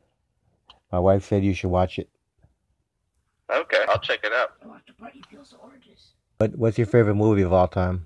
My 0.91 0.99
wife 0.99 1.23
said 1.23 1.43
you 1.43 1.53
should 1.53 1.69
watch 1.69 1.99
it. 1.99 2.09
Okay, 3.51 3.85
I'll 3.87 3.99
check 3.99 4.19
it 4.23 4.33
out. 4.33 4.53
I 4.63 4.67
watched 4.67 4.87
the 4.87 4.93
part 4.93 5.13
he 5.13 5.23
peels 5.29 5.51
the 5.51 5.57
oranges. 5.57 6.08
What 6.39 6.55
What's 6.57 6.77
your 6.77 6.87
favorite 6.87 7.15
movie 7.15 7.41
of 7.41 7.51
all 7.51 7.67
time? 7.67 8.05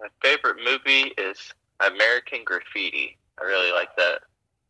My 0.00 0.08
favorite 0.20 0.56
movie 0.64 1.12
is 1.16 1.54
American 1.80 2.42
Graffiti. 2.44 3.16
I 3.40 3.44
really 3.44 3.72
like 3.72 3.94
that. 3.96 4.22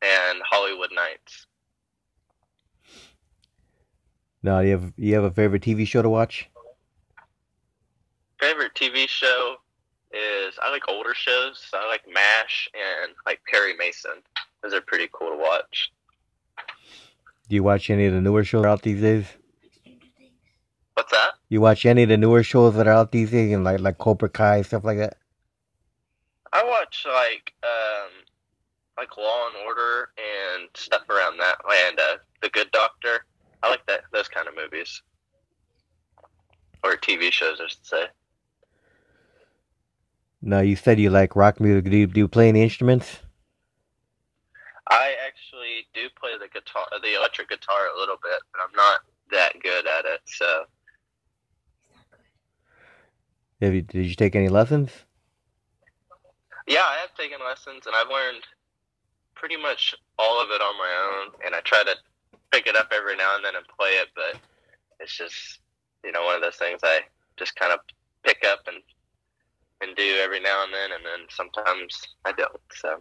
And 0.02 0.38
Hollywood 0.44 0.90
Nights. 0.94 1.46
No, 4.42 4.60
you 4.60 4.72
have 4.72 4.92
you 4.96 5.14
have 5.14 5.24
a 5.24 5.30
favorite 5.30 5.62
TV 5.62 5.86
show 5.86 6.02
to 6.02 6.10
watch? 6.10 6.48
Favorite 8.38 8.74
TV 8.74 9.08
show 9.08 9.56
is 10.12 10.58
I 10.62 10.70
like 10.70 10.88
older 10.88 11.14
shows. 11.14 11.66
So 11.70 11.78
I 11.78 11.88
like 11.88 12.02
MASH 12.06 12.68
and 12.74 13.12
like 13.26 13.40
Perry 13.50 13.74
Mason. 13.78 14.22
Those 14.62 14.74
are 14.74 14.82
pretty 14.82 15.08
cool 15.12 15.30
to 15.30 15.36
watch. 15.36 15.90
Do 17.48 17.54
you 17.54 17.62
watch 17.62 17.88
any 17.88 18.04
of 18.04 18.12
the 18.12 18.20
newer 18.20 18.44
shows 18.44 18.66
out 18.66 18.82
these 18.82 19.00
days? 19.00 19.24
Like 19.62 19.72
Stranger 19.72 20.06
Things. 20.16 20.32
What's 20.94 21.12
that? 21.12 21.34
You 21.50 21.62
watch 21.62 21.86
any 21.86 22.02
of 22.02 22.10
the 22.10 22.18
newer 22.18 22.42
shows 22.42 22.74
that 22.74 22.86
are 22.86 22.92
out 22.92 23.12
these 23.12 23.30
days, 23.30 23.52
and 23.52 23.64
like 23.64 23.80
like 23.80 23.98
Cobra 23.98 24.28
Kai 24.28 24.62
stuff 24.62 24.84
like 24.84 24.98
that? 24.98 25.16
I 26.52 26.62
watch 26.62 27.06
like 27.06 27.54
um 27.62 28.10
like 28.98 29.16
Law 29.16 29.46
and 29.46 29.66
Order 29.66 30.10
and 30.18 30.68
stuff 30.74 31.08
around 31.08 31.38
that 31.38 31.56
and 31.88 31.98
uh, 31.98 32.16
The 32.42 32.50
Good 32.50 32.70
Doctor. 32.72 33.24
I 33.62 33.70
like 33.70 33.86
that 33.86 34.02
those 34.12 34.28
kind 34.28 34.46
of 34.46 34.54
movies. 34.56 35.02
Or 36.84 36.96
TV 36.96 37.32
shows, 37.32 37.60
I 37.62 37.68
should 37.68 37.86
say. 37.86 38.04
No, 40.42 40.60
you 40.60 40.76
said 40.76 41.00
you 41.00 41.10
like 41.10 41.34
rock 41.34 41.60
music. 41.60 41.90
Do 41.90 41.96
you, 41.96 42.06
do 42.06 42.20
you 42.20 42.28
play 42.28 42.48
any 42.48 42.62
instruments? 42.62 43.18
I 44.88 45.14
actually 45.26 45.86
do 45.94 46.08
play 46.20 46.30
the 46.38 46.48
guitar, 46.48 46.86
the 47.02 47.16
electric 47.16 47.48
guitar 47.48 47.88
a 47.94 47.98
little 47.98 48.16
bit, 48.22 48.40
but 48.52 48.60
I'm 48.62 48.74
not 48.76 49.00
that 49.32 49.60
good 49.60 49.86
at 49.86 50.04
it. 50.04 50.20
So 50.26 50.44
He's 50.44 50.46
not 50.46 50.62
good. 50.64 50.77
Have 53.60 53.74
you, 53.74 53.82
did 53.82 54.06
you 54.06 54.14
take 54.14 54.36
any 54.36 54.48
lessons? 54.48 54.90
yeah, 56.68 56.84
I 56.86 56.98
have 57.00 57.14
taken 57.14 57.38
lessons, 57.44 57.86
and 57.86 57.94
I've 57.96 58.08
learned 58.08 58.44
pretty 59.34 59.56
much 59.56 59.94
all 60.18 60.40
of 60.40 60.48
it 60.50 60.60
on 60.60 60.76
my 60.76 60.92
own. 61.10 61.32
And 61.44 61.54
I 61.54 61.60
try 61.60 61.82
to 61.82 61.96
pick 62.52 62.66
it 62.66 62.76
up 62.76 62.92
every 62.94 63.16
now 63.16 63.34
and 63.36 63.44
then 63.44 63.56
and 63.56 63.64
play 63.78 63.90
it, 63.90 64.08
but 64.14 64.40
it's 65.00 65.16
just 65.16 65.60
you 66.04 66.12
know 66.12 66.24
one 66.24 66.36
of 66.36 66.42
those 66.42 66.56
things 66.56 66.80
I 66.82 67.00
just 67.36 67.56
kind 67.56 67.72
of 67.72 67.80
pick 68.24 68.44
up 68.46 68.60
and 68.66 68.82
and 69.80 69.96
do 69.96 70.18
every 70.20 70.40
now 70.40 70.64
and 70.64 70.74
then, 70.74 70.92
and 70.92 71.04
then 71.04 71.26
sometimes 71.30 72.02
I 72.24 72.32
don't. 72.32 72.60
So. 72.74 73.00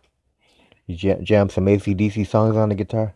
You 0.86 0.96
jam, 0.96 1.26
jam 1.26 1.50
some 1.50 1.66
ACDC 1.66 2.26
songs 2.28 2.56
on 2.56 2.70
the 2.70 2.76
guitar? 2.76 3.14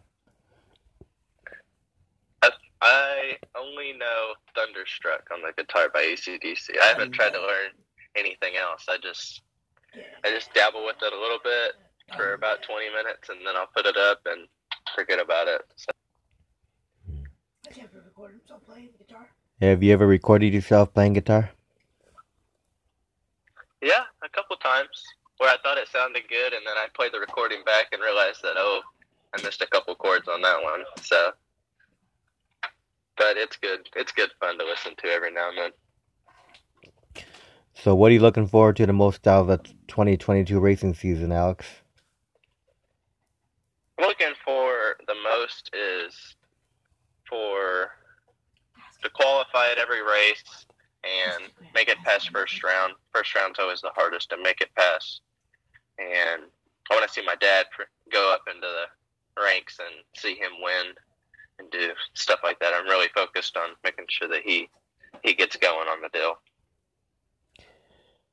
I 2.82 3.38
only 3.56 3.93
know 3.93 4.34
Thunderstruck 4.82 5.28
on 5.34 5.41
the 5.41 5.54
guitar 5.58 5.89
by 5.94 6.02
ACDC. 6.02 6.70
I 6.82 6.88
haven't 6.88 7.12
mm. 7.12 7.13
tried 7.13 7.32
to 7.32 7.39
learn 7.39 7.72
anything 8.15 8.54
else. 8.56 8.86
I 8.89 8.98
just 8.98 9.41
Yeah. 9.96 10.04
I 10.24 10.30
just 10.30 10.54
dabble 10.54 10.86
with 10.86 10.96
it 11.02 11.13
a 11.13 11.20
little 11.20 11.39
bit 11.44 11.74
for 12.15 12.32
mm. 12.32 12.36
about 12.36 12.63
20 12.63 12.89
minutes 12.89 13.30
and 13.30 13.39
then 13.46 13.56
I'll 13.56 13.70
put 13.76 13.86
it 13.86 13.98
up 13.98 14.22
and 14.26 14.48
forget 14.96 15.20
about 15.20 15.48
it. 15.48 15.62
So, 15.76 15.91
I 17.10 17.78
never 17.78 18.02
recorded 18.06 18.39
himself 18.39 18.62
playing 18.65 18.89
guitar. 18.98 19.30
Have 19.62 19.84
you 19.84 19.94
ever 19.94 20.08
recorded 20.08 20.54
yourself 20.54 20.94
playing 20.94 21.13
guitar? 21.13 21.52
yeah, 23.82 24.04
a 24.24 24.30
couple 24.30 24.56
times 24.58 25.04
where 25.38 25.50
I 25.50 25.58
thought 25.63 25.78
it 25.78 25.88
sounded 25.88 26.24
good 26.30 26.54
and 26.54 26.65
then 26.65 26.78
I 26.78 26.88
played 26.94 27.13
the 27.13 27.20
recording 27.20 27.63
back 27.65 27.88
and 27.91 28.02
realized 28.02 28.41
that, 28.44 28.56
oh, 28.58 28.82
I 29.36 29.41
missed 29.41 29.62
a 29.62 29.67
couple 29.67 29.96
chords 29.96 30.28
on 30.28 30.41
that 30.41 30.62
one. 30.62 30.84
So, 31.02 31.32
but 33.22 33.38
it's 33.38 33.56
good. 33.56 33.88
It's 33.96 34.12
good 34.12 34.32
fun 34.40 34.58
to 34.58 34.66
listen 34.66 34.96
to 34.98 35.08
every 35.08 35.32
now 35.32 35.50
and 35.50 35.58
then. 35.58 37.24
So, 37.76 37.94
what 37.94 38.10
are 38.10 38.14
you 38.14 38.20
looking 38.20 38.48
forward 38.48 38.78
to 38.78 38.88
the 38.88 38.94
most 38.94 39.28
out 39.28 39.42
of 39.42 39.48
the 39.48 39.58
2022 39.88 40.60
racing 40.60 40.96
season, 40.96 41.32
Alex? 41.32 41.68
I'm 44.00 44.08
looking 44.08 44.34
for 44.44 44.96
the 45.08 45.14
most 45.24 45.70
is 45.74 46.36
for 47.30 47.92
to 49.04 49.10
qualify 49.12 49.68
at 49.72 49.78
every 49.78 50.02
race 50.02 50.66
and 51.04 51.44
make 51.76 51.90
it 51.90 51.98
past 52.04 52.32
first 52.32 52.64
round. 52.64 52.94
First 53.14 53.36
round's 53.36 53.60
always 53.60 53.82
the 53.82 53.92
hardest 53.94 54.32
to 54.32 54.38
make 54.42 54.62
it 54.62 54.70
past. 54.76 55.22
And 56.00 56.44
I 56.90 56.96
want 56.96 57.08
to 57.08 57.14
see 57.14 57.24
my 57.24 57.36
dad 57.36 57.68
go 58.12 58.34
up 58.34 58.42
into 58.48 58.68
the 58.68 59.42
ranks 59.44 59.78
and 59.80 60.04
see 60.16 60.34
him 60.34 60.52
win 60.62 60.96
and 61.62 61.71
do 61.71 61.91
stuff 62.13 62.39
like 62.43 62.60
that. 62.60 62.74
I'm 62.74 62.86
really 62.86 63.08
focused 63.13 63.56
on 63.56 63.69
making 63.84 64.06
sure 64.10 64.28
that 64.28 64.41
he 64.43 64.69
he 65.24 65.34
gets 65.34 65.56
going 65.56 65.88
on 65.88 66.02
the 66.02 66.10
deal. 66.10 66.38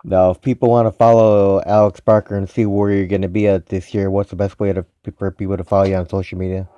Now, 0.05 0.31
if 0.31 0.41
people 0.41 0.71
want 0.71 0.87
to 0.87 0.93
follow 0.93 1.61
Alex 1.67 2.01
Barker 2.01 2.37
and 2.37 2.49
see 2.49 2.65
where 2.67 2.91
you're 2.91 3.07
going 3.07 3.23
to 3.23 3.29
be 3.29 3.49
at 3.49 3.67
this 3.67 3.93
year, 3.93 4.11
what's 4.11 4.31
the 4.31 4.37
best 4.37 4.59
way 4.61 4.73
to 4.73 4.87
for 5.17 5.31
people 5.31 5.57
to 5.57 5.65
follow 5.65 5.85
you 5.85 5.97
on 5.97 6.09
social 6.09 6.39
media? 6.39 6.69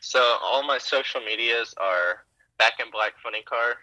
So 0.00 0.20
all 0.42 0.62
my 0.62 0.78
social 0.78 1.20
medias 1.22 1.74
are 1.78 2.24
Back 2.58 2.74
in 2.78 2.90
Black 2.92 3.14
Funny 3.22 3.42
Car. 3.42 3.76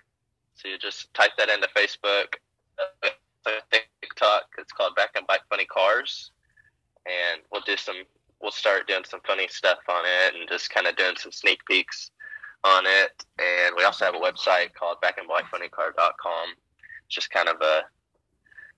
So 0.53 0.67
you 0.67 0.77
just 0.77 1.13
type 1.13 1.31
that 1.37 1.49
into 1.49 1.67
Facebook, 1.75 2.35
uh, 2.79 3.49
TikTok. 4.01 4.43
It's 4.59 4.71
called 4.71 4.95
Back 4.95 5.09
in 5.17 5.23
Black 5.27 5.41
Funny 5.49 5.65
Cars, 5.65 6.31
and 7.07 7.41
we'll 7.51 7.63
do 7.65 7.75
some. 7.75 8.03
We'll 8.41 8.51
start 8.51 8.87
doing 8.87 9.03
some 9.07 9.21
funny 9.25 9.47
stuff 9.47 9.79
on 9.89 10.03
it, 10.05 10.35
and 10.35 10.49
just 10.49 10.69
kind 10.69 10.87
of 10.87 10.95
doing 10.95 11.15
some 11.17 11.31
sneak 11.31 11.59
peeks 11.65 12.11
on 12.63 12.83
it. 12.85 13.25
And 13.39 13.75
we 13.77 13.83
also 13.83 14.05
have 14.05 14.15
a 14.15 14.19
website 14.19 14.73
called 14.73 14.97
backandblackfunnycar.com. 15.03 16.49
It's 17.05 17.15
just 17.15 17.29
kind 17.29 17.49
of 17.49 17.57
a, 17.61 17.81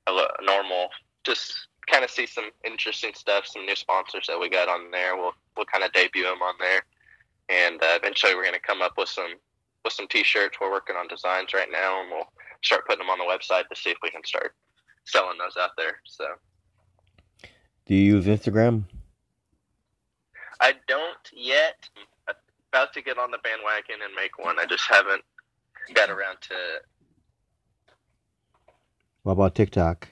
a 0.08 0.28
normal, 0.44 0.90
just 1.24 1.68
kind 1.90 2.04
of 2.04 2.10
see 2.10 2.26
some 2.26 2.50
interesting 2.64 3.12
stuff, 3.14 3.46
some 3.46 3.66
new 3.66 3.76
sponsors 3.76 4.28
that 4.28 4.40
we 4.40 4.50
got 4.50 4.70
on 4.70 4.92
there. 4.92 5.16
We'll 5.16 5.34
we'll 5.56 5.66
kind 5.66 5.84
of 5.84 5.92
debut 5.94 6.24
them 6.24 6.42
on 6.42 6.56
there, 6.60 6.84
and 7.50 7.82
uh, 7.82 7.98
eventually 8.02 8.36
we're 8.36 8.44
going 8.44 8.54
to 8.54 8.60
come 8.60 8.82
up 8.82 8.94
with 8.98 9.10
some 9.10 9.36
with 9.84 9.94
some 9.94 10.08
t-shirts. 10.08 10.58
We're 10.60 10.72
working 10.72 10.96
on 10.96 11.08
designs 11.08 11.54
right 11.54 11.68
now, 11.72 12.02
and 12.02 12.10
we'll 12.12 12.32
start 12.64 12.88
putting 12.88 13.06
them 13.06 13.10
on 13.10 13.20
the 13.20 13.26
website 13.26 13.68
to 13.68 13.76
see 13.76 13.90
if 13.90 13.98
we 14.02 14.10
can 14.10 14.24
start 14.24 14.56
selling 15.06 15.38
those 15.38 15.58
out 15.62 15.72
there. 15.78 16.00
So 16.06 16.26
Do 17.86 17.96
you 17.96 18.16
use 18.16 18.26
Instagram? 18.26 18.86
I 20.64 20.76
don't 20.88 21.18
yet. 21.34 21.90
I'm 22.26 22.36
about 22.72 22.94
to 22.94 23.02
get 23.02 23.18
on 23.18 23.32
the 23.32 23.38
bandwagon 23.44 23.98
and 24.02 24.16
make 24.16 24.40
one. 24.40 24.58
I 24.58 24.66
just 24.66 24.86
haven't 24.90 25.22
got 25.94 26.10
around 26.10 26.38
to 26.44 26.54
it. 26.54 26.86
What 29.24 29.34
about 29.34 29.56
TikTok? 29.56 30.08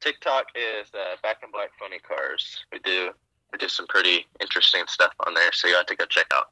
TikTok 0.00 0.46
is 0.56 0.88
uh, 0.94 1.16
Back 1.22 1.42
in 1.44 1.50
Black 1.50 1.72
Funny 1.78 1.98
Cars. 1.98 2.64
We 2.72 2.78
do 2.78 3.10
we 3.52 3.58
do 3.58 3.68
some 3.68 3.86
pretty 3.86 4.26
interesting 4.40 4.84
stuff 4.88 5.12
on 5.26 5.34
there, 5.34 5.52
so 5.52 5.68
you 5.68 5.74
have 5.74 5.86
to 5.86 5.94
go 5.94 6.06
check 6.06 6.26
out. 6.32 6.48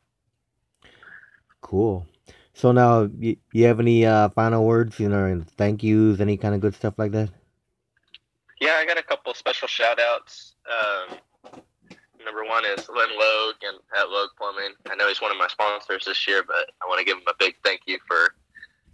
Cool. 1.63 2.07
So 2.53 2.73
now, 2.73 3.09
you, 3.19 3.37
you 3.55 3.65
have 3.65 3.81
any 3.81 4.05
uh, 4.05 4.29
final 4.29 4.67
words, 4.67 5.01
you 5.01 5.09
know, 5.09 5.43
thank 5.57 5.83
yous, 5.83 6.21
any 6.21 6.37
kind 6.37 6.55
of 6.55 6.61
good 6.61 6.75
stuff 6.75 6.95
like 6.99 7.13
that? 7.13 7.31
Yeah, 8.61 8.77
I 8.77 8.85
got 8.85 8.99
a 8.99 9.03
couple 9.03 9.33
special 9.33 9.67
shout 9.67 9.99
outs. 9.99 10.57
Um, 10.69 11.19
number 12.31 12.49
one 12.49 12.65
is 12.65 12.89
Len 12.89 13.11
Logue 13.19 13.57
and 13.67 13.79
at 13.99 14.09
Logue 14.09 14.31
Plumbing. 14.39 14.75
I 14.89 14.95
know 14.95 15.09
he's 15.09 15.21
one 15.21 15.33
of 15.33 15.39
my 15.39 15.49
sponsors 15.49 16.05
this 16.05 16.29
year, 16.29 16.45
but 16.47 16.71
I 16.81 16.87
want 16.87 17.01
to 17.01 17.05
give 17.05 17.17
him 17.17 17.25
a 17.27 17.35
big 17.39 17.57
thank 17.65 17.81
you 17.87 17.99
for 18.07 18.35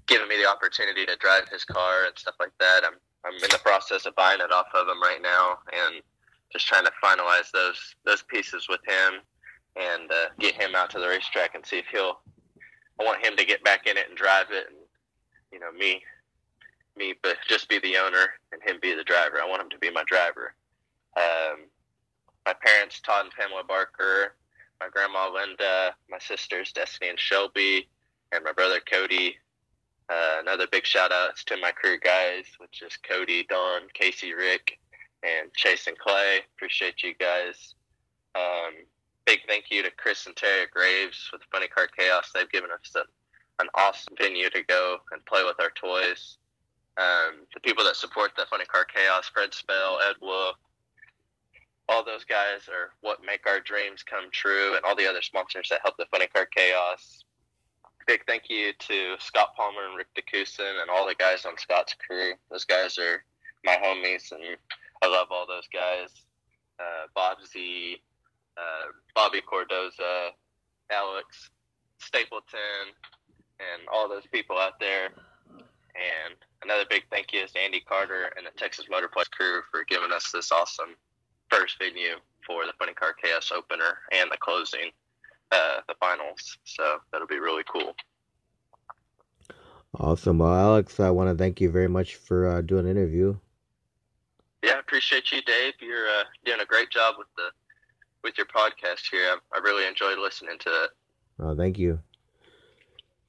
giving 0.07 0.27
me 0.29 0.37
the 0.37 0.49
opportunity 0.49 1.05
to 1.05 1.16
drive 1.16 1.46
his 1.51 1.64
car 1.64 2.07
and 2.07 2.16
stuff 2.16 2.37
like 2.40 2.57
that. 2.61 2.81
I'm 2.85 2.94
I'm 3.27 3.35
in 3.35 3.51
the 3.51 3.61
process 3.62 4.07
of 4.07 4.14
buying 4.14 4.40
it 4.40 4.53
off 4.53 4.68
of 4.72 4.88
him 4.88 5.03
right 5.03 5.20
now 5.20 5.59
and 5.66 6.01
just 6.53 6.66
trying 6.66 6.85
to 6.87 6.92
finalize 7.03 7.51
those 7.53 7.96
those 8.05 8.22
pieces 8.22 8.68
with 8.70 8.81
him 8.87 9.20
and 9.77 10.11
uh, 10.11 10.29
get 10.38 10.55
him 10.55 10.75
out 10.75 10.88
to 10.90 10.99
the 10.99 11.09
racetrack 11.09 11.55
and 11.55 11.66
see 11.66 11.79
if 11.79 11.87
he'll. 11.92 12.20
I 12.99 13.05
want 13.05 13.22
him 13.25 13.37
to 13.37 13.44
get 13.44 13.62
back 13.62 13.87
in 13.87 13.99
it 13.99 14.09
and 14.09 14.16
drive 14.16 14.46
it, 14.51 14.68
and 14.68 14.79
you 15.53 15.61
know 15.61 15.72
me, 15.72 16.03
me, 16.96 17.12
but 17.22 17.37
just 17.46 17.68
be 17.68 17.79
the 17.81 17.99
owner 17.99 18.33
and 18.53 18.62
him 18.62 18.79
be 18.81 18.94
the 18.94 19.05
driver. 19.05 19.42
I 19.42 19.46
want 19.46 19.61
him 19.61 19.68
to 19.70 19.79
be 19.79 19.90
my 19.90 20.05
driver. 20.07 20.55
Um, 21.18 21.66
my 22.46 22.54
parents, 22.54 23.00
Todd 23.00 23.24
and 23.24 23.35
Pamela 23.35 23.64
Barker, 23.64 24.37
my 24.80 24.88
grandma 24.88 25.28
Linda, 25.28 25.94
my 26.09 26.18
sisters 26.18 26.72
Destiny 26.72 27.11
and 27.11 27.18
Shelby, 27.18 27.88
and 28.32 28.44
my 28.44 28.52
brother 28.52 28.80
Cody. 28.80 29.37
Uh, 30.09 30.37
another 30.40 30.68
big 30.70 30.87
shout 30.87 31.11
out 31.11 31.37
to 31.46 31.56
my 31.56 31.72
crew 31.72 31.98
guys, 31.98 32.44
which 32.59 32.82
is 32.82 32.96
Cody, 32.98 33.44
Don, 33.48 33.82
Casey, 33.92 34.32
Rick, 34.32 34.78
and 35.24 35.52
Chase 35.54 35.88
and 35.88 35.98
Clay. 35.98 36.38
Appreciate 36.56 37.02
you 37.02 37.14
guys. 37.18 37.74
Um, 38.37 38.74
big 39.24 39.40
thank 39.48 39.64
you 39.70 39.82
to 39.82 39.90
Chris 39.90 40.26
and 40.26 40.37
Terry 40.37 40.66
Graves 40.72 41.28
with 41.32 41.42
Funny 41.50 41.66
Car 41.66 41.88
Chaos. 41.98 42.30
They've 42.32 42.50
given 42.50 42.70
us 42.70 42.92
a, 42.94 43.00
an 43.61 43.68
awesome 43.74 44.14
venue 44.16 44.50
to 44.50 44.62
go 44.62 44.98
and 45.11 45.24
play 45.26 45.42
with 45.42 45.56
our 45.59 45.70
toys. 45.70 46.38
Um, 46.96 47.44
the 47.52 47.61
people 47.61 47.85
that 47.85 47.96
support 47.96 48.32
the 48.37 48.46
Funny 48.48 48.66
Car 48.66 48.85
Chaos, 48.85 49.28
Fred 49.35 49.52
Spell, 49.52 49.98
Ed 50.09 50.16
Wolf, 50.22 50.56
all 51.88 52.05
those 52.05 52.25
guys 52.25 52.68
are 52.68 52.90
what 53.01 53.25
make 53.25 53.46
our 53.46 53.61
dreams 53.61 54.03
come 54.03 54.31
true, 54.33 54.75
and 54.75 54.85
all 54.85 54.96
the 54.96 55.09
other 55.09 55.22
sponsors 55.22 55.68
that 55.70 55.81
help 55.83 55.96
the 55.96 56.07
Funny 56.11 56.27
Car 56.27 56.46
Chaos. 56.46 57.25
Big 58.07 58.25
thank 58.27 58.49
you 58.49 58.72
to 58.79 59.16
Scott 59.18 59.55
Palmer 59.57 59.87
and 59.88 59.96
Rick 59.96 60.09
DeCusin 60.16 60.81
and 60.81 60.90
all 60.90 61.07
the 61.07 61.14
guys 61.14 61.44
on 61.44 61.59
Scott's 61.59 61.94
crew. 61.94 62.33
Those 62.51 62.64
guys 62.64 62.99
are 62.99 63.25
my 63.64 63.77
homies, 63.77 64.31
and 64.31 64.57
I 65.03 65.09
love 65.09 65.29
all 65.31 65.46
those 65.46 65.68
guys. 65.72 66.11
Uh, 66.79 67.07
Bob 67.14 67.38
Z, 67.44 68.01
uh, 68.57 68.92
Bobby 69.14 69.40
Cordoza, 69.40 70.31
Alex 70.90 71.51
Stapleton, 71.99 72.94
and 73.59 73.88
all 73.92 74.09
those 74.09 74.27
people 74.33 74.59
out 74.59 74.79
there. 74.79 75.07
And 75.96 76.37
another 76.62 76.85
big 76.88 77.05
thank 77.11 77.33
you 77.33 77.40
is 77.40 77.53
Andy 77.57 77.81
Carter 77.81 78.31
and 78.37 78.46
the 78.46 78.57
Texas 78.59 78.87
Motorplex 78.92 79.31
crew 79.31 79.62
for 79.70 79.85
giving 79.85 80.12
us 80.12 80.31
this 80.31 80.53
awesome 80.53 80.94
first 81.50 81.78
venue 81.78 82.16
for 82.46 82.64
the 82.66 82.72
Funny 82.78 82.94
Car 82.94 83.14
Chaos 83.22 83.50
opener 83.54 83.98
and 84.12 84.30
the 84.30 84.37
closing, 84.38 84.90
uh, 85.52 85.80
the 85.88 85.94
finals. 86.00 86.59
So 86.64 86.98
that'll 87.11 87.26
be 87.26 87.38
really 87.38 87.64
cool. 87.70 87.94
Awesome. 89.98 90.38
Well, 90.38 90.54
Alex, 90.54 91.00
I 91.00 91.11
want 91.11 91.30
to 91.30 91.37
thank 91.37 91.61
you 91.61 91.70
very 91.70 91.88
much 91.88 92.16
for 92.16 92.46
uh, 92.46 92.61
doing 92.61 92.85
an 92.85 92.90
interview. 92.90 93.37
Yeah, 94.62 94.72
I 94.72 94.78
appreciate 94.80 95.30
you, 95.32 95.40
Dave. 95.42 95.74
You're 95.80 96.06
uh, 96.06 96.24
doing 96.44 96.61
a 96.61 96.66
great 96.66 96.90
job 96.90 97.14
with 97.18 97.28
the 97.37 97.50
with 98.22 98.37
your 98.37 98.46
podcast 98.46 99.09
here. 99.11 99.22
I, 99.30 99.56
I 99.56 99.61
really 99.61 99.87
enjoyed 99.87 100.18
listening 100.18 100.59
to 100.61 100.68
it. 100.68 100.90
Oh, 101.38 101.56
thank 101.56 101.78
you. 101.78 102.00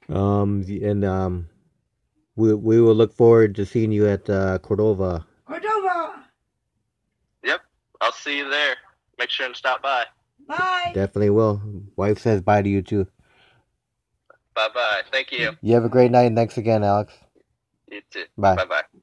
Um, 0.09 0.65
and 0.67 1.05
um, 1.05 1.49
we 2.35 2.53
we 2.53 2.81
will 2.81 2.95
look 2.95 3.13
forward 3.13 3.55
to 3.55 3.65
seeing 3.65 3.91
you 3.91 4.07
at 4.07 4.29
uh, 4.29 4.57
Cordova. 4.59 5.25
Cordova! 5.45 6.23
I'll 8.01 8.11
see 8.11 8.37
you 8.37 8.49
there. 8.49 8.75
make 9.19 9.29
sure 9.29 9.45
and 9.45 9.55
stop 9.55 9.81
by. 9.81 10.05
Bye. 10.47 10.91
Definitely 10.93 11.31
will. 11.31 11.61
Wife 11.95 12.19
says 12.19 12.41
bye 12.41 12.61
to 12.61 12.69
you 12.69 12.81
too. 12.81 13.07
Bye 14.55 14.69
bye. 14.73 15.01
Thank 15.11 15.31
you. 15.31 15.51
You 15.61 15.73
have 15.75 15.85
a 15.85 15.89
great 15.89 16.11
night. 16.11 16.33
Thanks 16.33 16.57
again, 16.57 16.83
Alex. 16.83 17.13
You 17.91 18.01
too. 18.11 18.25
Bye. 18.37 18.55
Bye 18.55 18.65
bye. 18.65 18.99